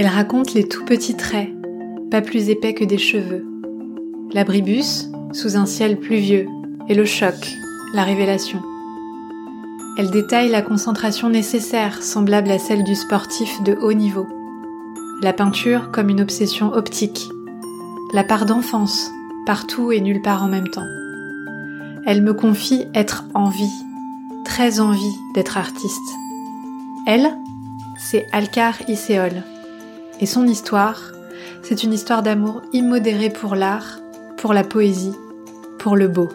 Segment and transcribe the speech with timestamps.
[0.00, 1.50] Elle raconte les tout petits traits,
[2.10, 3.44] pas plus épais que des cheveux.
[4.32, 6.48] L'abribus, sous un ciel pluvieux,
[6.88, 7.34] et le choc,
[7.92, 8.62] la révélation.
[9.98, 14.26] Elle détaille la concentration nécessaire, semblable à celle du sportif de haut niveau.
[15.20, 17.28] La peinture comme une obsession optique.
[18.14, 19.10] La part d'enfance,
[19.44, 20.88] partout et nulle part en même temps.
[22.06, 23.84] Elle me confie être envie,
[24.46, 26.14] très envie d'être artiste.
[27.06, 27.36] Elle,
[27.98, 29.44] c'est Alcar Iséol.
[30.22, 31.12] Et son histoire,
[31.62, 34.00] c'est une histoire d'amour immodéré pour l'art,
[34.36, 35.14] pour la poésie,
[35.78, 36.28] pour le beau.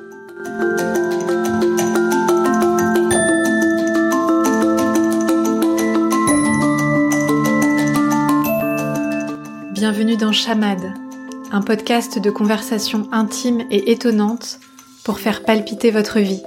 [9.74, 10.92] Bienvenue dans Chamade,
[11.52, 14.60] un podcast de conversation intime et étonnante
[15.04, 16.42] pour faire palpiter votre vie.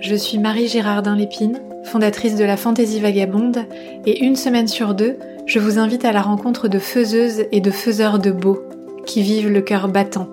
[0.00, 3.64] Je suis Marie Girardin Lépine, fondatrice de la Fantaisie Vagabonde,
[4.04, 5.16] et une semaine sur deux,
[5.48, 8.62] je vous invite à la rencontre de faiseuses et de faiseurs de beau,
[9.06, 10.28] qui vivent le cœur battant.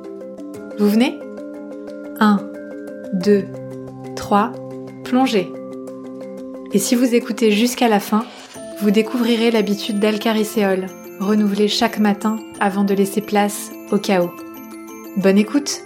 [0.78, 1.18] Vous venez?
[2.20, 2.42] 1,
[3.14, 3.46] 2,
[4.18, 4.52] 3,
[5.06, 5.52] plongez.
[6.74, 8.26] Et si vous écoutez jusqu'à la fin,
[8.82, 10.88] vous découvrirez l'habitude d'alcaricéol,
[11.22, 14.32] renouvelée chaque matin avant de laisser place au chaos.
[15.16, 15.80] Bonne écoute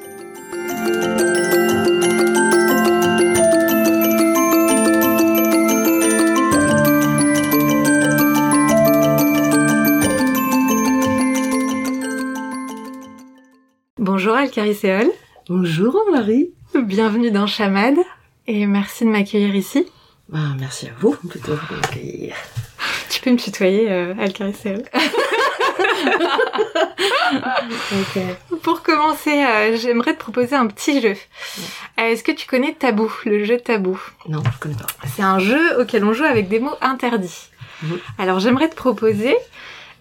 [14.20, 15.10] Bonjour Alcaricéol.
[15.48, 16.50] Bonjour Marie.
[16.76, 17.96] Bienvenue dans Chamade
[18.48, 19.86] et merci de m'accueillir ici.
[20.28, 22.36] Bah, merci à vous plutôt de m'accueillir.
[23.10, 24.84] Tu peux me tutoyer euh, Alcaricéol.
[28.62, 31.16] Pour commencer, euh, j'aimerais te proposer un petit jeu.
[31.98, 33.98] Euh, Est-ce que tu connais Tabou, le jeu Tabou?
[34.28, 34.88] Non, je connais pas.
[35.16, 37.48] C'est un jeu auquel on joue avec des mots interdits.
[37.84, 38.00] Mhm.
[38.18, 39.38] Alors j'aimerais te proposer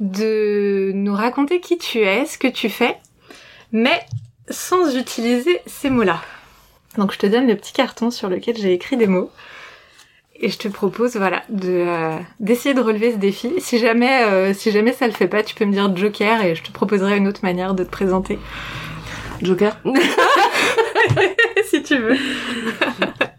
[0.00, 2.96] de nous raconter qui tu es, ce que tu fais,
[3.72, 4.00] mais
[4.50, 6.22] sans utiliser ces mots-là.
[6.96, 9.30] Donc je te donne le petit carton sur lequel j'ai écrit des mots.
[10.40, 13.52] Et je te propose, voilà, de euh, d'essayer de relever ce défi.
[13.58, 16.54] Si jamais, euh, si jamais ça le fait pas, tu peux me dire Joker et
[16.54, 18.38] je te proposerai une autre manière de te présenter,
[19.42, 19.76] Joker
[21.68, 22.16] si tu veux.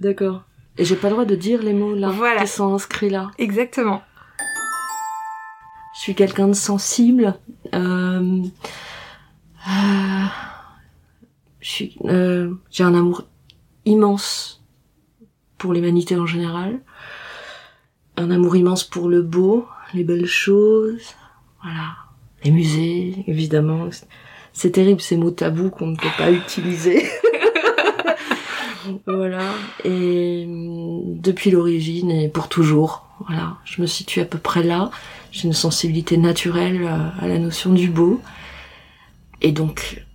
[0.01, 0.43] D'accord.
[0.77, 2.41] Et j'ai pas le droit de dire les mots là Voilà.
[2.41, 3.31] qui sont inscrits là.
[3.37, 4.01] Exactement.
[5.95, 7.35] Je suis quelqu'un de sensible.
[7.73, 8.41] Euh...
[11.61, 11.97] suis.
[12.05, 13.23] euh, J'ai un amour
[13.85, 14.63] immense
[15.57, 16.79] pour l'humanité en général.
[18.17, 21.15] Un amour immense pour le beau, les belles choses.
[21.63, 21.95] Voilà.
[22.43, 23.89] Les musées, évidemment.
[24.53, 27.07] C'est terrible ces mots tabous qu'on ne peut pas utiliser.
[29.05, 29.43] voilà.
[29.83, 33.05] Et hum, depuis l'origine et pour toujours.
[33.27, 33.57] Voilà.
[33.65, 34.91] Je me situe à peu près là.
[35.31, 38.21] J'ai une sensibilité naturelle euh, à la notion du beau.
[39.41, 40.05] Et donc,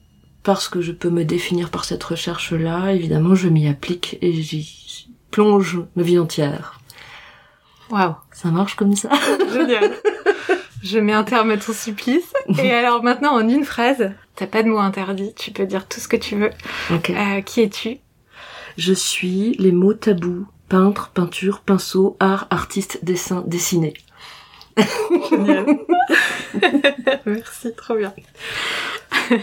[0.42, 5.08] parce que je peux me définir par cette recherche-là, évidemment, je m'y applique et j'y
[5.30, 6.80] plonge ma vie entière.
[7.90, 8.14] Waouh.
[8.32, 9.10] Ça marche comme ça
[9.52, 9.92] Génial.
[10.82, 12.32] Je mets un terme à ton supplice.
[12.58, 15.98] Et alors maintenant, en une phrase, t'as pas de mots interdits, tu peux dire tout
[15.98, 16.50] ce que tu veux.
[16.90, 17.10] Ok.
[17.10, 17.98] Euh, qui es-tu?
[18.76, 20.46] Je suis les mots tabous.
[20.68, 23.94] Peintre, peinture, pinceau, art, artiste, dessin, dessiné.
[25.30, 25.66] Génial.
[27.26, 28.12] Merci, trop bien.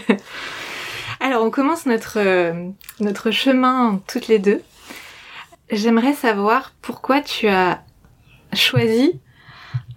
[1.20, 2.68] Alors, on commence notre, euh,
[3.00, 4.62] notre chemin toutes les deux.
[5.70, 7.82] J'aimerais savoir pourquoi tu as
[8.52, 9.20] choisi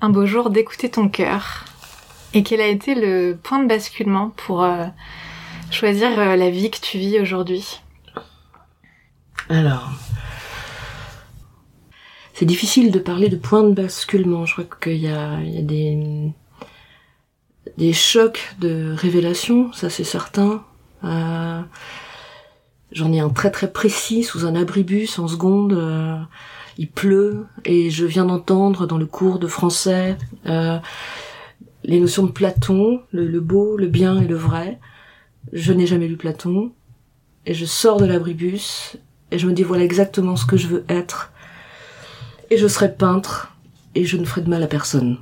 [0.01, 1.65] un beau jour d'écouter ton cœur
[2.33, 4.85] et quel a été le point de basculement pour euh,
[5.71, 7.81] choisir euh, la vie que tu vis aujourd'hui?
[9.49, 9.89] Alors,
[12.37, 14.45] c'est difficile de parler de point de basculement.
[14.45, 16.31] Je crois qu'il y a, des,
[17.77, 20.63] des chocs de révélation, ça c'est certain.
[21.05, 21.61] Euh,
[22.91, 25.73] J'en ai un très très précis sous un abribus en seconde.
[25.73, 26.17] euh,
[26.77, 30.77] il pleut et je viens d'entendre dans le cours de français euh,
[31.85, 34.79] les notions de Platon, le, le beau, le bien et le vrai.
[35.53, 36.73] Je n'ai jamais lu Platon
[37.45, 38.97] et je sors de l'abribus
[39.31, 41.31] et je me dis voilà exactement ce que je veux être
[42.49, 43.55] et je serai peintre
[43.95, 45.17] et je ne ferai de mal à personne.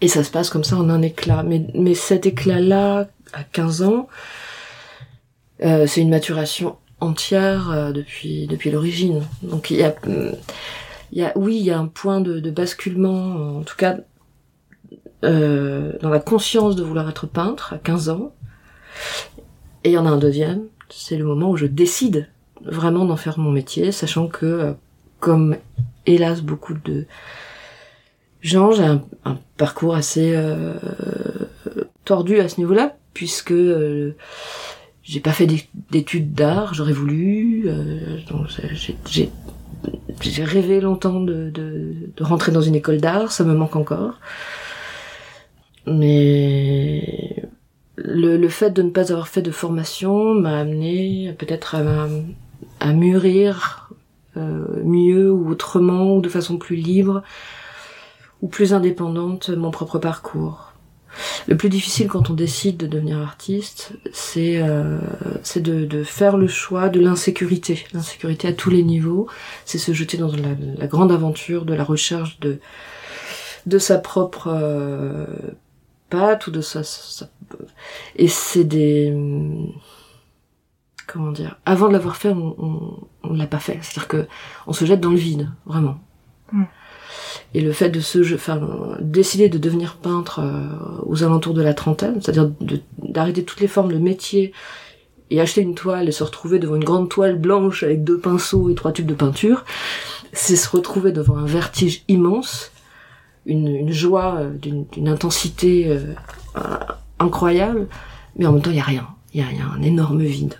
[0.00, 1.42] Et ça se passe comme ça en un éclat.
[1.42, 4.08] Mais, mais cet éclat-là, à 15 ans,
[5.62, 9.22] euh, c'est une maturation entière euh, depuis, depuis l'origine.
[9.42, 13.58] Donc il y a, il y a, oui, il y a un point de, basculement,
[13.58, 13.98] en tout cas,
[15.24, 18.34] euh, dans la conscience de vouloir être peintre à 15 ans.
[19.84, 22.28] Et il y en a un deuxième, c'est le moment où je décide
[22.64, 24.74] vraiment d'en faire mon métier, sachant que,
[25.22, 25.56] comme
[26.04, 27.06] hélas beaucoup de
[28.42, 29.00] Jean, j'ai un,
[29.56, 30.74] parcours assez euh,
[32.04, 34.16] tordu à ce niveau-là, puisque euh,
[35.04, 35.46] j'ai pas fait
[35.90, 37.68] d'études d'art, j'aurais voulu.
[37.68, 38.18] Euh,
[40.20, 41.52] j'ai rêvé longtemps de,
[42.18, 44.18] rentrer dans une école d'art, ça me manque encore.
[45.86, 47.44] Mais
[47.96, 51.76] le, fait de ne pas avoir fait de formation m'a amené peut-être
[52.80, 53.81] à, mûrir
[54.36, 57.22] mieux ou autrement ou de façon plus libre
[58.40, 60.72] ou plus indépendante mon propre parcours.
[61.46, 64.98] Le plus difficile quand on décide de devenir artiste, c'est euh,
[65.56, 67.84] de, de, faire le choix de l'insécurité.
[67.92, 69.26] L'insécurité à tous les niveaux,
[69.64, 72.58] c'est se jeter dans la, la, grande aventure de la recherche de
[73.64, 75.26] de sa propre euh,
[76.10, 77.28] patte ou de sa, sa...
[78.16, 79.14] et c'est des
[81.12, 84.08] comment dire avant de l'avoir fait on, on, on l'a pas fait c'est à dire
[84.08, 84.26] que
[84.66, 85.98] on se jette dans le vide vraiment
[86.52, 86.64] mm.
[87.54, 88.60] Et le fait de se, enfin,
[89.00, 92.50] décider de devenir peintre euh, aux alentours de la trentaine, c'est-à-dire
[92.98, 94.52] d'arrêter toutes les formes de métier
[95.30, 98.70] et acheter une toile et se retrouver devant une grande toile blanche avec deux pinceaux
[98.70, 99.64] et trois tubes de peinture,
[100.32, 102.70] c'est se retrouver devant un vertige immense,
[103.46, 106.14] une, une joie euh, d'une intensité euh,
[107.18, 107.88] incroyable,
[108.36, 110.22] mais en même temps il y a rien, il y a, y a, un énorme
[110.22, 110.54] vide.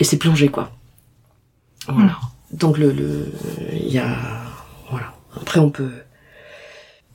[0.00, 0.72] Et c'est plongé quoi.
[1.88, 2.12] Voilà.
[2.12, 2.56] Mmh.
[2.56, 3.32] Donc le,
[3.72, 4.16] il y a
[4.90, 5.14] voilà.
[5.40, 5.90] Après, on peut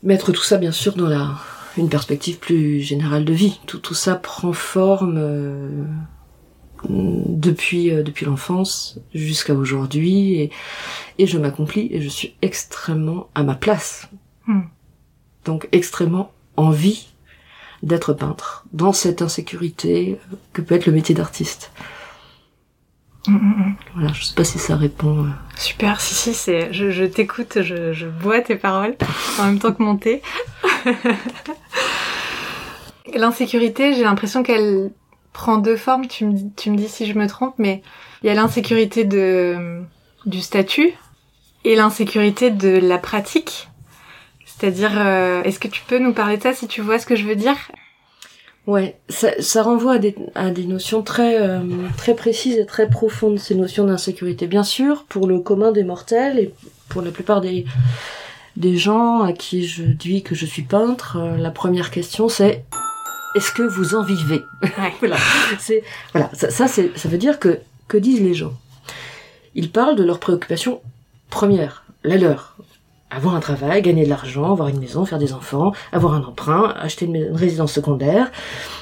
[0.04, 1.38] mettre tout ça, bien sûr, dans la,
[1.78, 3.60] une perspective plus générale de vie.
[3.66, 5.86] Tout, tout ça prend forme euh,
[6.90, 10.52] depuis, euh, depuis l'enfance jusqu'à aujourd'hui, et,
[11.18, 14.10] et je m'accomplis et je suis extrêmement à ma place.
[14.48, 14.62] Hmm.
[15.46, 17.08] Donc extrêmement envie
[17.82, 20.20] d'être peintre, dans cette insécurité
[20.52, 21.72] que peut être le métier d'artiste.
[23.30, 23.76] Mm, mm, mm.
[23.96, 25.26] Voilà, je sais pas si ça répond.
[25.26, 25.30] Euh.
[25.58, 28.96] Super, si si, c'est, je, je t'écoute, je, je bois tes paroles
[29.40, 30.22] en même temps que mon thé.
[33.16, 34.92] L'insécurité, j'ai l'impression qu'elle
[35.34, 36.08] prend deux formes.
[36.08, 37.82] Tu me, tu me dis si je me trompe, mais
[38.24, 39.82] il y a l'insécurité de
[40.26, 40.92] du statut
[41.64, 43.70] et l'insécurité de la pratique.
[44.46, 47.16] C'est-à-dire, euh, est-ce que tu peux nous parler de ça si tu vois ce que
[47.16, 47.56] je veux dire?
[48.70, 51.60] Ouais, ça, ça renvoie à des, à des notions très euh,
[51.98, 54.46] très précises et très profondes, ces notions d'insécurité.
[54.46, 56.54] Bien sûr, pour le commun des mortels et
[56.88, 57.66] pour la plupart des
[58.58, 62.64] des gens à qui je dis que je suis peintre, euh, la première question c'est
[63.36, 64.42] est-ce que vous en vivez?
[65.00, 65.18] Voilà,
[65.58, 65.82] c'est
[66.14, 68.54] voilà, ça, ça c'est ça veut dire que que disent les gens?
[69.56, 70.80] Ils parlent de leurs préoccupations
[71.32, 72.56] premières, la leur
[73.12, 76.74] avoir un travail, gagner de l'argent, avoir une maison, faire des enfants, avoir un emprunt,
[76.80, 78.32] acheter une, résidence secondaire,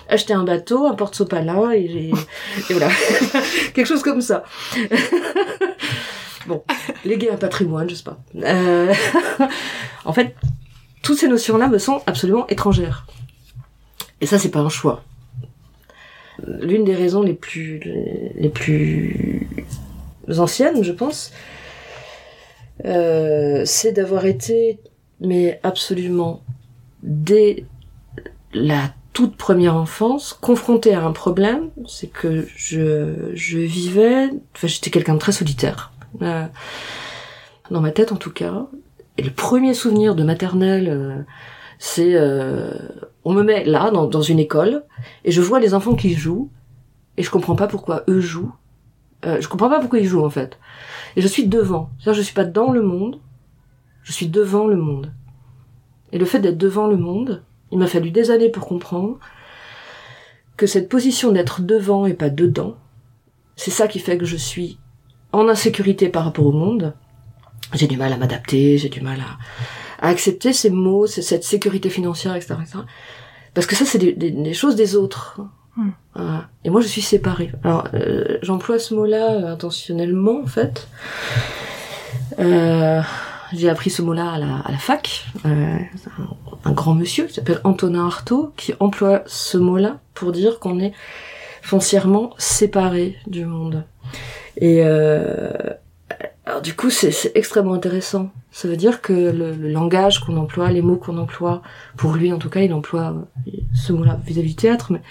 [0.10, 2.12] acheter un bateau, un porte-sopalin et,
[2.70, 2.90] et voilà,
[3.74, 4.44] quelque chose comme ça.
[6.48, 6.64] bon,
[7.06, 8.18] léguer un patrimoine, je sais pas.
[8.36, 8.94] Euh,
[10.06, 10.36] en fait,
[11.04, 13.08] toutes ces notions-là me sont absolument étrangères.
[14.20, 15.04] Et ça, c'est pas un choix.
[16.46, 17.80] L'une des raisons les plus
[18.36, 19.48] les plus
[20.38, 21.32] anciennes, je pense,
[22.86, 24.80] euh, c'est d'avoir été,
[25.20, 26.44] mais absolument
[27.04, 27.66] dès
[28.54, 34.92] la toute première enfance, confrontée à un problème, c'est que je, je vivais, enfin j'étais
[34.92, 35.92] quelqu'un de très solitaire.
[36.22, 36.46] Euh,
[37.72, 38.68] dans ma tête en tout cas.
[39.18, 41.22] Et le premier souvenir de maternelle, euh,
[41.80, 42.72] c'est euh,
[43.26, 44.84] on me met là dans, dans, une école
[45.26, 46.50] et je vois les enfants qui jouent
[47.18, 48.54] et je comprends pas pourquoi eux jouent.
[49.26, 50.60] Euh, je comprends pas pourquoi ils jouent en fait.
[51.16, 51.90] Et je suis devant.
[52.00, 53.20] C'est-à-dire, je suis pas dans le monde,
[54.04, 55.14] je suis devant le monde.
[56.12, 59.20] Et le fait d'être devant le monde, il m'a fallu des années pour comprendre
[60.56, 62.76] que cette position d'être devant et pas dedans,
[63.56, 64.80] c'est ça qui fait que je suis
[65.32, 66.96] en insécurité par rapport au monde.
[67.74, 72.36] J'ai du mal à m'adapter, j'ai du mal à, accepter ces mots, cette sécurité financière,
[72.36, 72.56] etc.
[73.54, 75.42] Parce que ça, c'est des, choses des autres.
[75.78, 75.92] Hmm.
[76.64, 77.52] Et moi, je suis séparée.
[77.64, 80.88] Alors, euh, j'emploie ce mot-là euh, intentionnellement, en fait.
[82.40, 83.02] Euh,
[83.54, 84.40] j'ai appris ce mot-là à
[84.72, 85.26] la, fac.
[85.46, 85.78] Euh,
[86.66, 90.94] un, grand monsieur qui s'appelle Antonin Artaud qui emploie ce mot-là pour dire qu'on est
[91.62, 93.86] foncièrement séparé du monde.
[94.58, 94.82] Et
[96.46, 98.32] alors du coup, c'est extrêmement intéressant.
[98.52, 101.62] Ça veut dire que le, le langage qu'on emploie, les mots qu'on emploie,
[101.96, 103.16] pour lui en tout cas, il emploie
[103.74, 105.02] ce mot-là vis-à-vis du théâtre, mais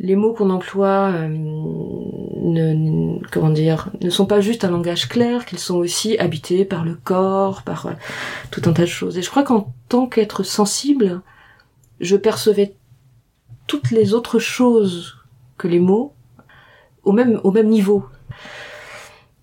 [0.00, 5.46] les mots qu'on emploie euh, ne, comment dire ne sont pas juste un langage clair
[5.46, 7.92] qu'ils sont aussi habités par le corps par euh,
[8.50, 9.16] tout un tas de choses.
[9.18, 11.22] Et je crois qu'en tant qu'être sensible
[12.00, 12.74] je percevais
[13.66, 15.16] toutes les autres choses
[15.56, 16.12] que les mots
[17.04, 18.04] au même au même niveau.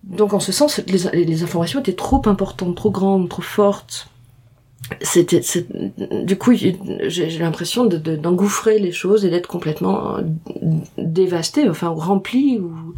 [0.04, 4.11] Donc en ce sens les, les informations étaient trop importantes trop grandes trop fortes
[5.00, 5.40] c'était
[6.24, 10.18] du coup j'ai l'impression de, d'engouffrer les choses et d'être complètement
[10.98, 12.94] dévasté enfin rempli ou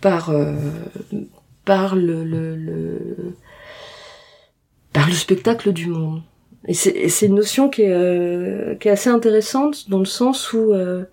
[0.00, 0.54] par euh,
[1.64, 3.34] par le, le, le,
[4.92, 6.22] par le spectacle du monde.
[6.66, 10.52] Et c'est c'est une notion qui est euh, qui est assez intéressante dans le sens
[10.52, 11.04] où euh,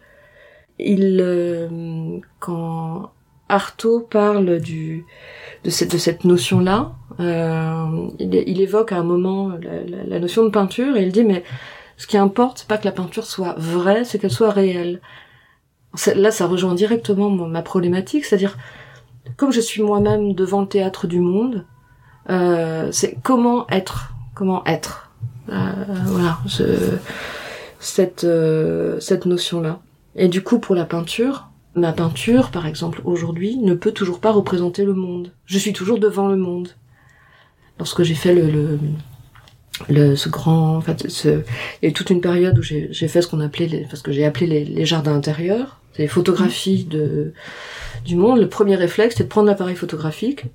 [0.80, 3.12] il euh, quand
[3.52, 9.52] Artaud parle de cette de cette notion là euh, il, évoque à un moment
[10.08, 11.44] la, notion de peinture et il dit mais
[11.98, 15.02] ce qui importe c'est pas que la peinture soit vraie c'est qu'elle soit réelle.
[16.16, 18.58] Là ça rejoint directement ma problématique c'est-à-dire
[19.36, 21.66] comme je suis moi-même devant le théâtre du monde
[22.30, 25.12] euh, c'est comment être comment être.
[25.50, 25.74] Euh,
[26.06, 26.38] voilà
[27.80, 28.26] cette
[29.00, 29.80] cette notion là
[30.16, 34.32] et du coup pour la peinture ma peinture par exemple aujourd'hui ne peut toujours pas
[34.32, 36.70] représenter le monde je suis toujours devant le monde
[37.80, 38.78] lorsque j'ai fait le,
[39.90, 41.42] le, ce grand, en ce,
[41.82, 44.66] il toute une période où j'ai fait ce qu'on appelait, les, parce que j'ai appelé
[44.66, 47.34] les, jardins intérieurs, les photographies de
[48.06, 48.40] du monde.
[48.40, 50.46] Le premier réflexe, c'est de prendre l'appareil photographique,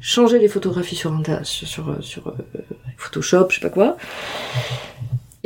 [0.00, 2.60] changer les photographies sur sur sur, sur euh,
[2.96, 3.96] Photoshop, je sais pas quoi.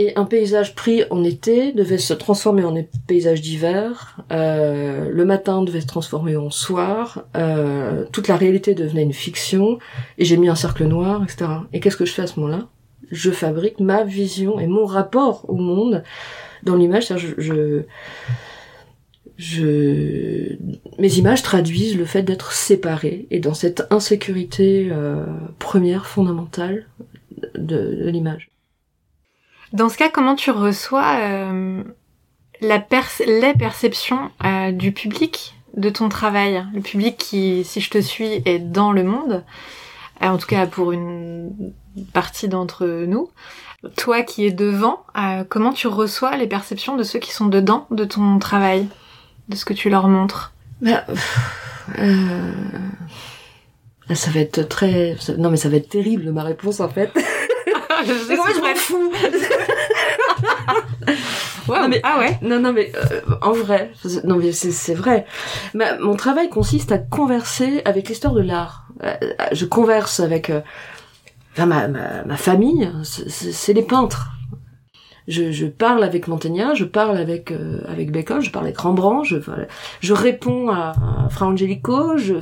[0.00, 2.72] Et un paysage pris en été devait se transformer en
[3.08, 4.22] paysage d'hiver.
[4.30, 7.24] Euh, le matin devait se transformer en soir.
[7.36, 9.80] Euh, toute la réalité devenait une fiction.
[10.16, 11.50] Et j'ai mis un cercle noir, etc.
[11.72, 12.68] Et qu'est-ce que je fais à ce moment-là?
[13.10, 16.04] Je fabrique ma vision et mon rapport au monde
[16.62, 17.08] dans l'image.
[17.16, 17.82] Je, je,
[19.36, 20.54] je,
[21.00, 25.24] mes images traduisent le fait d'être séparé et dans cette insécurité euh,
[25.58, 26.86] première, fondamentale
[27.56, 28.48] de, de l'image.
[29.72, 31.82] Dans ce cas, comment tu reçois euh,
[32.60, 32.84] la
[33.26, 36.64] les perceptions euh, du public de ton travail?
[36.75, 39.44] Le public qui, si je te suis, est dans le monde,
[40.22, 41.72] euh, en tout cas pour une
[42.12, 43.30] partie d'entre nous.
[43.96, 45.04] Toi qui es devant,
[45.48, 48.88] comment tu reçois les perceptions de ceux qui sont dedans de ton travail,
[49.48, 50.52] de ce que tu leur montres?
[50.80, 51.04] Bah,
[54.12, 55.16] Ça va être très...
[55.37, 57.12] Non mais ça va être terrible ma réponse en fait.
[58.06, 59.12] je, sais je m'en fous.
[61.68, 63.92] non, mais, ah ouais Non, non, mais euh, en vrai,
[64.24, 65.26] non mais c'est vrai.
[65.74, 68.88] Ma, mon travail consiste à converser avec l'histoire de l'art.
[69.04, 69.14] Euh,
[69.52, 70.60] je converse avec euh,
[71.52, 74.28] enfin, ma, ma, ma famille, c'est les peintres.
[75.26, 77.52] Je, je, parle avec Montaigne, je parle avec
[77.86, 79.36] avec Bacon, je parle avec Rembrandt, je,
[80.00, 80.94] je réponds à,
[81.26, 82.34] à Fra Angelico, je,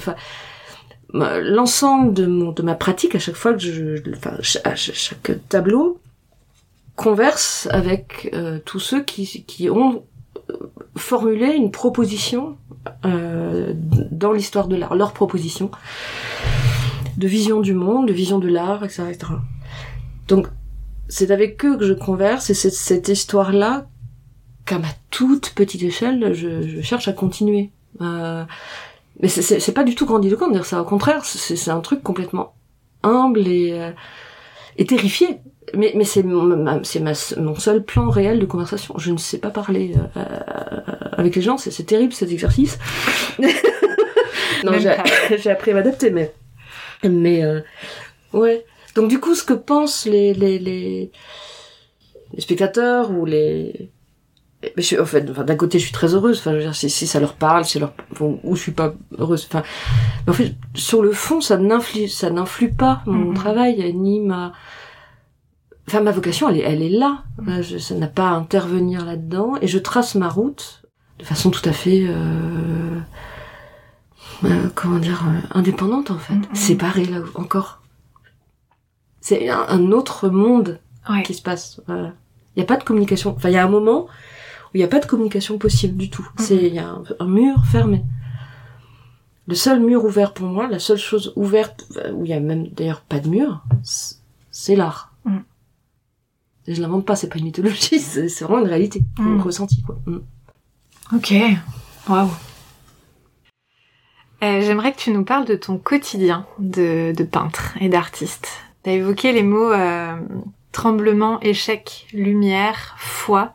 [1.42, 6.00] l'ensemble de mon de ma pratique à chaque fois que je, enfin, à chaque tableau,
[6.94, 10.04] converse avec euh, tous ceux qui, qui ont
[10.50, 10.54] euh,
[10.96, 12.56] formulé une proposition
[13.04, 13.72] euh,
[14.10, 15.70] dans l'histoire de l'art, leur proposition
[17.16, 19.32] de vision du monde, de vision de l'art, etc., etc.
[20.28, 20.48] Donc,
[21.08, 23.86] c'est avec eux que je converse et c'est cette histoire-là
[24.64, 27.70] qu'à ma toute petite échelle, je, je cherche à continuer.
[28.00, 28.44] Euh,
[29.20, 30.80] mais c'est pas du tout grandiloquent de dire ça.
[30.80, 32.54] Au contraire, c'est un truc complètement
[33.02, 33.90] humble et, euh,
[34.76, 35.40] et terrifié
[35.74, 37.00] mais, mais c'est mon, c'est
[37.36, 38.94] mon seul plan réel de conversation.
[38.98, 40.80] Je ne sais pas parler euh, euh,
[41.12, 42.78] avec les gens, c'est terrible cet exercice.
[44.64, 44.72] non,
[45.36, 46.32] j'ai appris à m'adapter, mais
[47.04, 47.60] mais euh,
[48.32, 48.64] ouais.
[48.94, 51.10] Donc du coup, ce que pensent les les les,
[52.32, 53.90] les spectateurs ou les
[54.76, 56.38] mais je, en fait, d'un côté, je suis très heureuse.
[56.38, 58.72] Enfin, je veux dire, si, si ça leur parle, si leur, bon, ou je suis
[58.72, 59.46] pas heureuse.
[59.50, 59.62] Enfin,
[60.26, 63.34] mais en fait, sur le fond, ça n'influe, ça n'influe pas mon mm-hmm.
[63.34, 64.52] travail ni ma,
[65.88, 67.24] enfin ma vocation elle est, elle est là,
[67.60, 70.82] je, ça n'a pas à intervenir là-dedans et je trace ma route
[71.18, 72.98] de façon tout à fait euh,
[74.44, 76.54] euh, comment dire euh, indépendante en fait, mm-hmm.
[76.54, 77.82] séparée là encore.
[79.20, 80.78] C'est un, autre monde
[81.24, 81.80] qui se passe.
[81.88, 82.12] Il
[82.56, 83.34] n'y a pas de communication.
[83.36, 84.06] Enfin, il y a un moment
[84.66, 86.28] où il n'y a pas de communication possible du tout.
[86.38, 88.04] C'est il y a un, mur fermé.
[89.46, 92.68] Le seul mur ouvert pour moi, la seule chose ouverte où il y a même
[92.68, 93.62] d'ailleurs pas de mur,
[94.50, 95.12] c'est l'art.
[95.24, 95.38] Mm
[96.74, 99.40] je l'invente pas, c'est pas une mythologie, c'est vraiment une réalité, mm.
[99.40, 99.98] ressenti quoi.
[100.06, 100.18] Mm.
[101.14, 101.34] Ok,
[102.08, 102.30] waouh.
[104.42, 108.48] Euh, J'aimerais que tu nous parles de ton quotidien de, de peintre et d'artiste.
[108.82, 110.16] T'as évoqué les mots euh,
[110.72, 113.54] tremblement, échec, lumière, foi,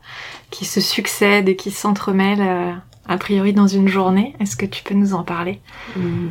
[0.52, 2.74] qui se succèdent et qui s'entremêlent euh,
[3.08, 4.36] a priori dans une journée.
[4.40, 5.60] Est-ce que tu peux nous en parler?
[5.96, 6.28] Mm.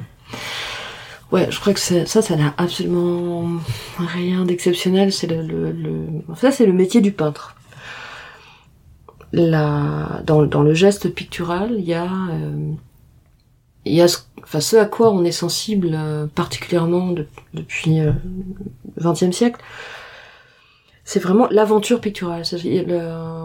[1.32, 3.60] Ouais, je crois que ça, ça n'a absolument
[3.98, 5.12] rien d'exceptionnel.
[5.12, 7.54] C'est le, le, ça, c'est le métier du peintre.
[9.32, 12.72] La, dans, dans le geste pictural, il y a, euh,
[13.84, 17.14] il y a, ce, enfin, ce à quoi on est sensible euh, particulièrement
[17.54, 19.60] depuis le euh, XXe siècle,
[21.10, 22.44] c'est vraiment l'aventure picturale.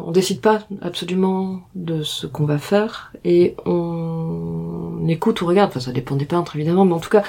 [0.05, 5.71] on décide pas absolument de ce qu'on va faire et on écoute ou regarde.
[5.71, 7.23] Enfin, ça dépend des peintres évidemment, mais en tout cas,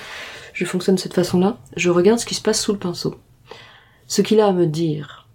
[0.52, 1.56] je fonctionne de cette façon-là.
[1.74, 3.14] Je regarde ce qui se passe sous le pinceau,
[4.08, 5.26] ce qu'il a à me dire.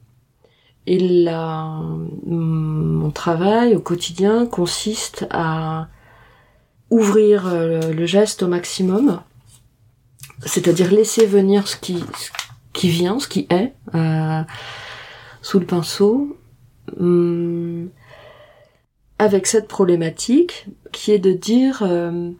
[0.85, 1.81] Et là,
[2.27, 5.87] mon travail au quotidien consiste à
[6.91, 9.19] ouvrir euh, le geste au maximum,
[10.45, 12.03] c'est-à-dire laisser venir ce qui,
[12.73, 14.43] qui vient, ce qui est, euh,
[15.41, 16.37] sous le pinceau,
[16.99, 17.89] hum,
[19.19, 22.31] avec cette problématique qui est de dire, euh,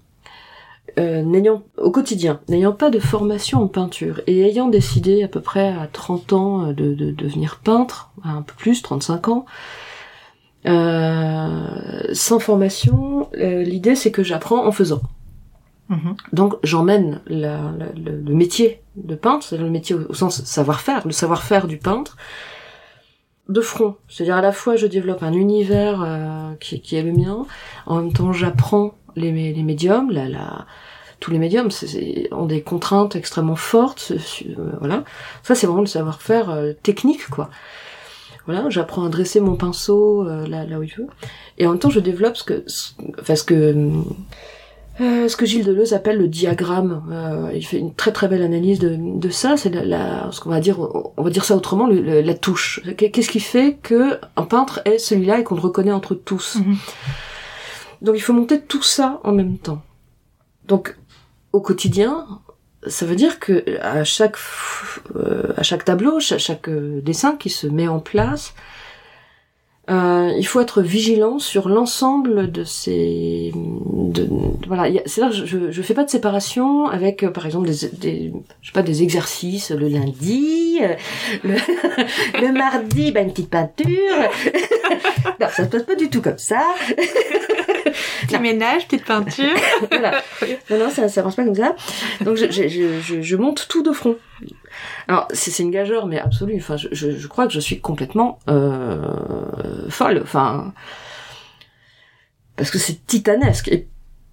[0.99, 5.41] euh, n'ayant au quotidien, n'ayant pas de formation en peinture et ayant décidé à peu
[5.41, 9.45] près à 30 ans euh, de, de, devenir peintre, un peu plus, 35 ans,
[10.65, 15.01] sans formation, l'idée c'est que j'apprends en faisant.
[15.91, 16.15] Mhm.
[16.31, 21.77] Donc j'emmène le, métier de peintre, c'est le métier au, sens savoir-faire, le savoir-faire du
[21.77, 22.15] peintre,
[23.51, 23.95] de front.
[24.07, 27.45] C'est-à-dire à la fois je développe un univers euh, qui, est le mien,
[27.85, 30.65] en même temps j'apprends les, les médiums, la,
[31.19, 31.69] tous les médiums
[32.31, 35.03] ont des contraintes extrêmement fortes, euh, voilà.
[35.43, 37.49] Ça c'est vraiment le savoir-faire euh, technique quoi.
[38.47, 41.07] Voilà, j'apprends à dresser mon pinceau là, où je veux,
[41.59, 42.65] et en même temps je développe ce que,
[43.19, 43.91] enfin ce que
[45.01, 47.03] euh, ce que Gilles Deleuze appelle le diagramme.
[47.11, 49.57] Euh, il fait une très très belle analyse de, de ça.
[49.57, 50.79] C'est la, ce qu'on va dire,
[51.17, 52.81] on va dire ça autrement, la touche.
[52.97, 56.57] Qu'est-ce qui fait que un peintre est celui-là et qu'on le reconnaît entre tous.
[56.57, 56.77] Mhm.
[58.01, 59.81] Donc il faut monter tout ça en même temps.
[60.67, 60.97] Donc
[61.51, 62.27] au quotidien,
[62.85, 64.37] ça veut dire que à chaque
[65.15, 68.53] euh, à chaque tableau, chaque, chaque dessin qui se met en place,
[69.91, 73.51] euh, il faut être vigilant sur l'ensemble de ces.
[73.53, 74.27] De,
[74.67, 78.33] voilà, c'est là je, je fais pas de séparation avec, euh, par exemple, des, des,
[78.61, 80.95] je sais pas, des exercices le lundi, euh,
[81.43, 81.55] le,
[82.41, 83.85] le mardi, bah, une petite peinture.
[85.39, 86.61] non, ça se passe pas du tout comme ça.
[88.27, 89.57] Petit ménage, petite peinture.
[89.89, 90.21] voilà.
[90.69, 91.75] Non, non, ça, ça marche pas comme ça.
[92.21, 92.67] Donc je, je,
[93.01, 94.15] je, je monte tout de front.
[95.07, 96.55] Alors c'est une gageure mais absolue.
[96.57, 100.19] Enfin, je, je, crois que je suis complètement euh, folle.
[100.23, 100.73] Enfin,
[102.55, 103.67] parce que c'est titanesque.
[103.69, 103.87] Et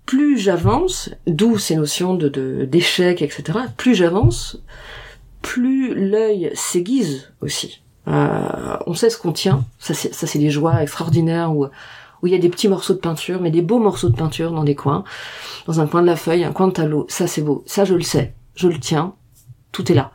[0.07, 3.59] plus j'avance, d'où ces notions de d'échec, etc.
[3.77, 4.63] Plus j'avance,
[5.43, 7.83] plus l'œil s'aiguise aussi.
[8.09, 9.65] Euh, on sait ce qu'on tient.
[9.79, 11.67] Ça c'est des joies extraordinaires où
[12.23, 14.51] où il y a des petits morceaux de peinture, mais des beaux morceaux de peinture
[14.51, 15.05] dans des coins,
[15.67, 17.07] dans un coin de la feuille, un coin de tableau.
[17.09, 17.63] Ça c'est beau.
[17.67, 18.35] Ça je le sais.
[18.55, 19.15] Je le tiens.
[19.73, 20.13] Tout est là.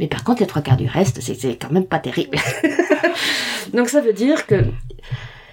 [0.00, 2.38] Mais par contre, les trois quarts du reste, c'est quand même pas terrible.
[3.74, 4.64] Donc ça veut dire que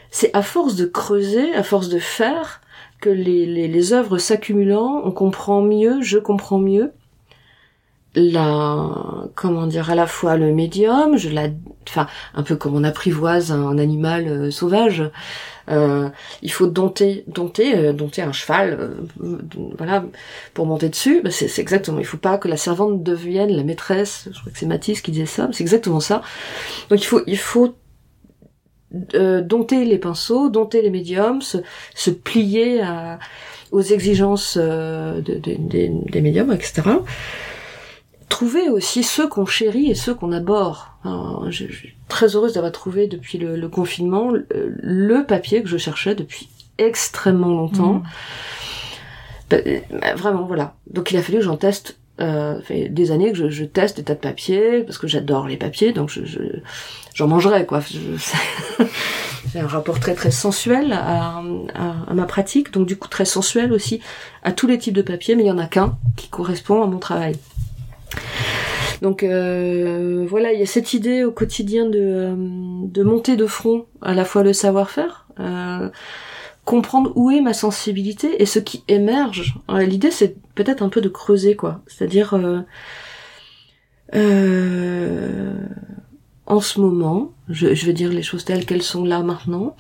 [0.10, 2.62] c'est à force de creuser, à force de faire,
[3.02, 6.94] que les, les, œuvres s'accumulant, on comprend mieux, je comprends mieux
[8.16, 8.90] la
[9.36, 11.50] comment dire à la fois le médium je la
[11.88, 15.04] enfin un peu comme on apprivoise un, animal euh, sauvage
[15.70, 16.10] euh,
[16.42, 18.92] il faut dompter dompter euh, dompter un cheval
[19.78, 20.06] voilà
[20.54, 21.22] pour monter dessus.
[21.24, 24.30] Bah, c'est exactement il faut pas que la servante devienne la maîtresse.
[24.32, 26.22] Je crois que c'est Matisse qui disait ça c'est exactement ça.
[26.90, 27.76] Donc il faut il faut
[28.92, 31.58] dompter les pinceaux dompter les médiums se,
[31.94, 33.20] se plier à,
[33.72, 36.84] aux exigences de, des, des médiums etc
[38.30, 40.78] trouver aussi ceux qu'on chérit et ceux qu'on aborde.
[41.50, 46.50] je, suis très heureuse d'avoir trouvé depuis le, confinement le, papier que je cherchais depuis
[46.78, 47.94] extrêmement longtemps.
[47.96, 48.04] Mm.
[49.50, 49.58] Bah,
[49.92, 50.76] bah, vraiment, voilà.
[50.92, 51.98] Donc il a fallu que j'en teste.
[52.20, 55.56] Euh, fait des années que je, teste des tas de papiers parce que j'adore les
[55.56, 56.22] papiers, donc je,
[57.14, 57.80] j'en mangerai quoi.
[59.52, 61.44] C'est un rapport très très sensuel à,
[61.76, 64.02] à, ma pratique, donc du coup très sensuel aussi
[64.42, 66.88] à tous les types de papiers, mais il y en a qu'un qui correspond à
[66.88, 67.38] mon travail.
[69.02, 73.86] Donc euh, voilà, il y a cette idée au quotidien de, euh, monter de front
[74.02, 75.90] à la fois le savoir-faire, euh,
[76.66, 79.56] comprendre où est ma sensibilité et ce qui émerge.
[79.70, 82.34] L'idée c'est peut-être un peu de creuser quoi, c'est-à-dire
[86.46, 89.76] en ce moment, je, vais dire les choses telles qu'elles sont là maintenant.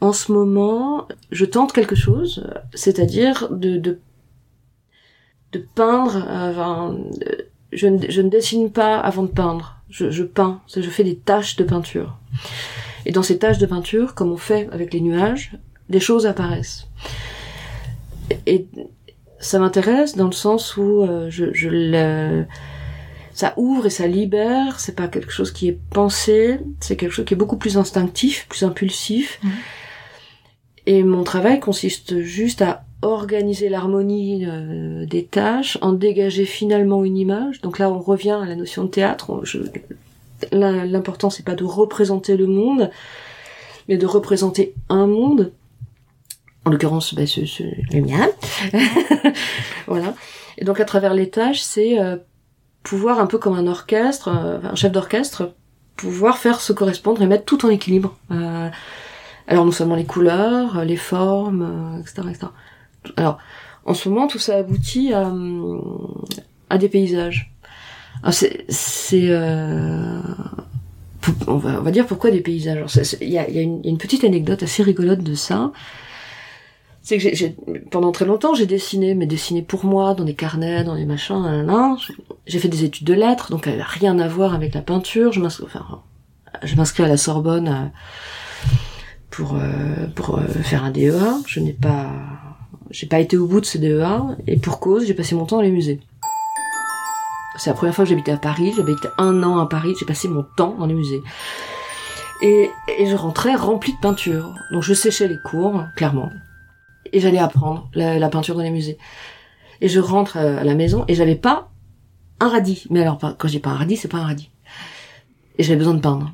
[0.00, 4.00] En ce moment, je tente quelque chose, c'est-à-dire de
[5.52, 6.16] de peindre.
[6.28, 6.96] Enfin,
[7.72, 9.76] je, ne, je, ne, dessine pas avant de peindre.
[9.88, 10.60] Je, je peins.
[10.74, 12.16] Je fais des taches de peinture.
[13.06, 15.52] Et dans ces taches de peinture, comme on fait avec les nuages,
[15.88, 16.86] des choses apparaissent.
[18.46, 18.66] Et
[19.38, 22.44] ça m'intéresse dans le sens où euh, je, je le,
[23.32, 24.78] ça ouvre et ça libère.
[24.78, 26.60] C'est pas quelque chose qui est pensé.
[26.80, 29.40] C'est quelque chose qui est beaucoup plus instinctif, plus impulsif.
[29.42, 29.48] Mmh.
[30.86, 37.16] Et mon travail consiste juste à organiser l'harmonie euh, des tâches, en dégager finalement une
[37.16, 37.60] image.
[37.60, 39.42] Donc là, on revient à la notion de théâtre.
[40.52, 42.90] L'important c'est pas de représenter le monde,
[43.88, 45.52] mais de représenter un monde.
[46.64, 47.40] En l'occurrence, bah, ce,
[47.92, 48.28] le mien.
[49.86, 50.14] voilà.
[50.58, 52.16] Et donc à travers les tâches, c'est euh,
[52.82, 55.54] pouvoir un peu comme un orchestre, euh, un chef d'orchestre,
[55.96, 58.16] pouvoir faire se correspondre et mettre tout en équilibre.
[59.46, 62.46] Alors non seulement les couleurs, les formes, etc., etc.
[63.16, 63.38] Alors
[63.84, 67.52] en ce moment, tout ça aboutit à, des paysages.
[68.30, 70.20] C'est, euh,
[71.46, 72.84] on, va, dire pourquoi des paysages.
[73.20, 75.72] Il y a, y a une, petite anecdote assez rigolote de ça.
[77.02, 80.96] C'est que pendant très longtemps, j'ai dessiné, mais dessiné pour moi, dans des carnets, dans
[80.96, 81.66] des machins,
[82.46, 85.32] J'ai fait des études de lettres, donc elle rien à voir avec la peinture.
[85.32, 86.02] Je m'inscris, enfin,
[86.62, 87.86] à la Sorbonne euh,
[89.30, 91.40] pour euh, pour euh, faire un DEA.
[91.46, 92.10] Je n'ai pas
[92.90, 95.56] j'ai pas été au bout de ce DEA et pour cause, j'ai passé mon temps
[95.56, 96.00] dans les musées.
[97.56, 98.68] C'est la première fois que j'habitais à Paris.
[98.68, 99.94] Été un an à Paris.
[99.98, 101.20] J'ai passé mon temps dans les musées.
[102.42, 104.54] Et, je rentrais rempli de peinture.
[104.72, 106.30] Donc je séchais les cours, clairement.
[107.12, 108.98] Et j'allais apprendre la, peinture dans les musées.
[109.80, 111.70] Et je rentre euh, à la maison et j'avais pas
[112.38, 112.86] un radis.
[112.90, 114.50] Mais alors, quand j'ai pas un radis, c'est pas un radis.
[115.58, 116.32] Et j'avais besoin de peindre.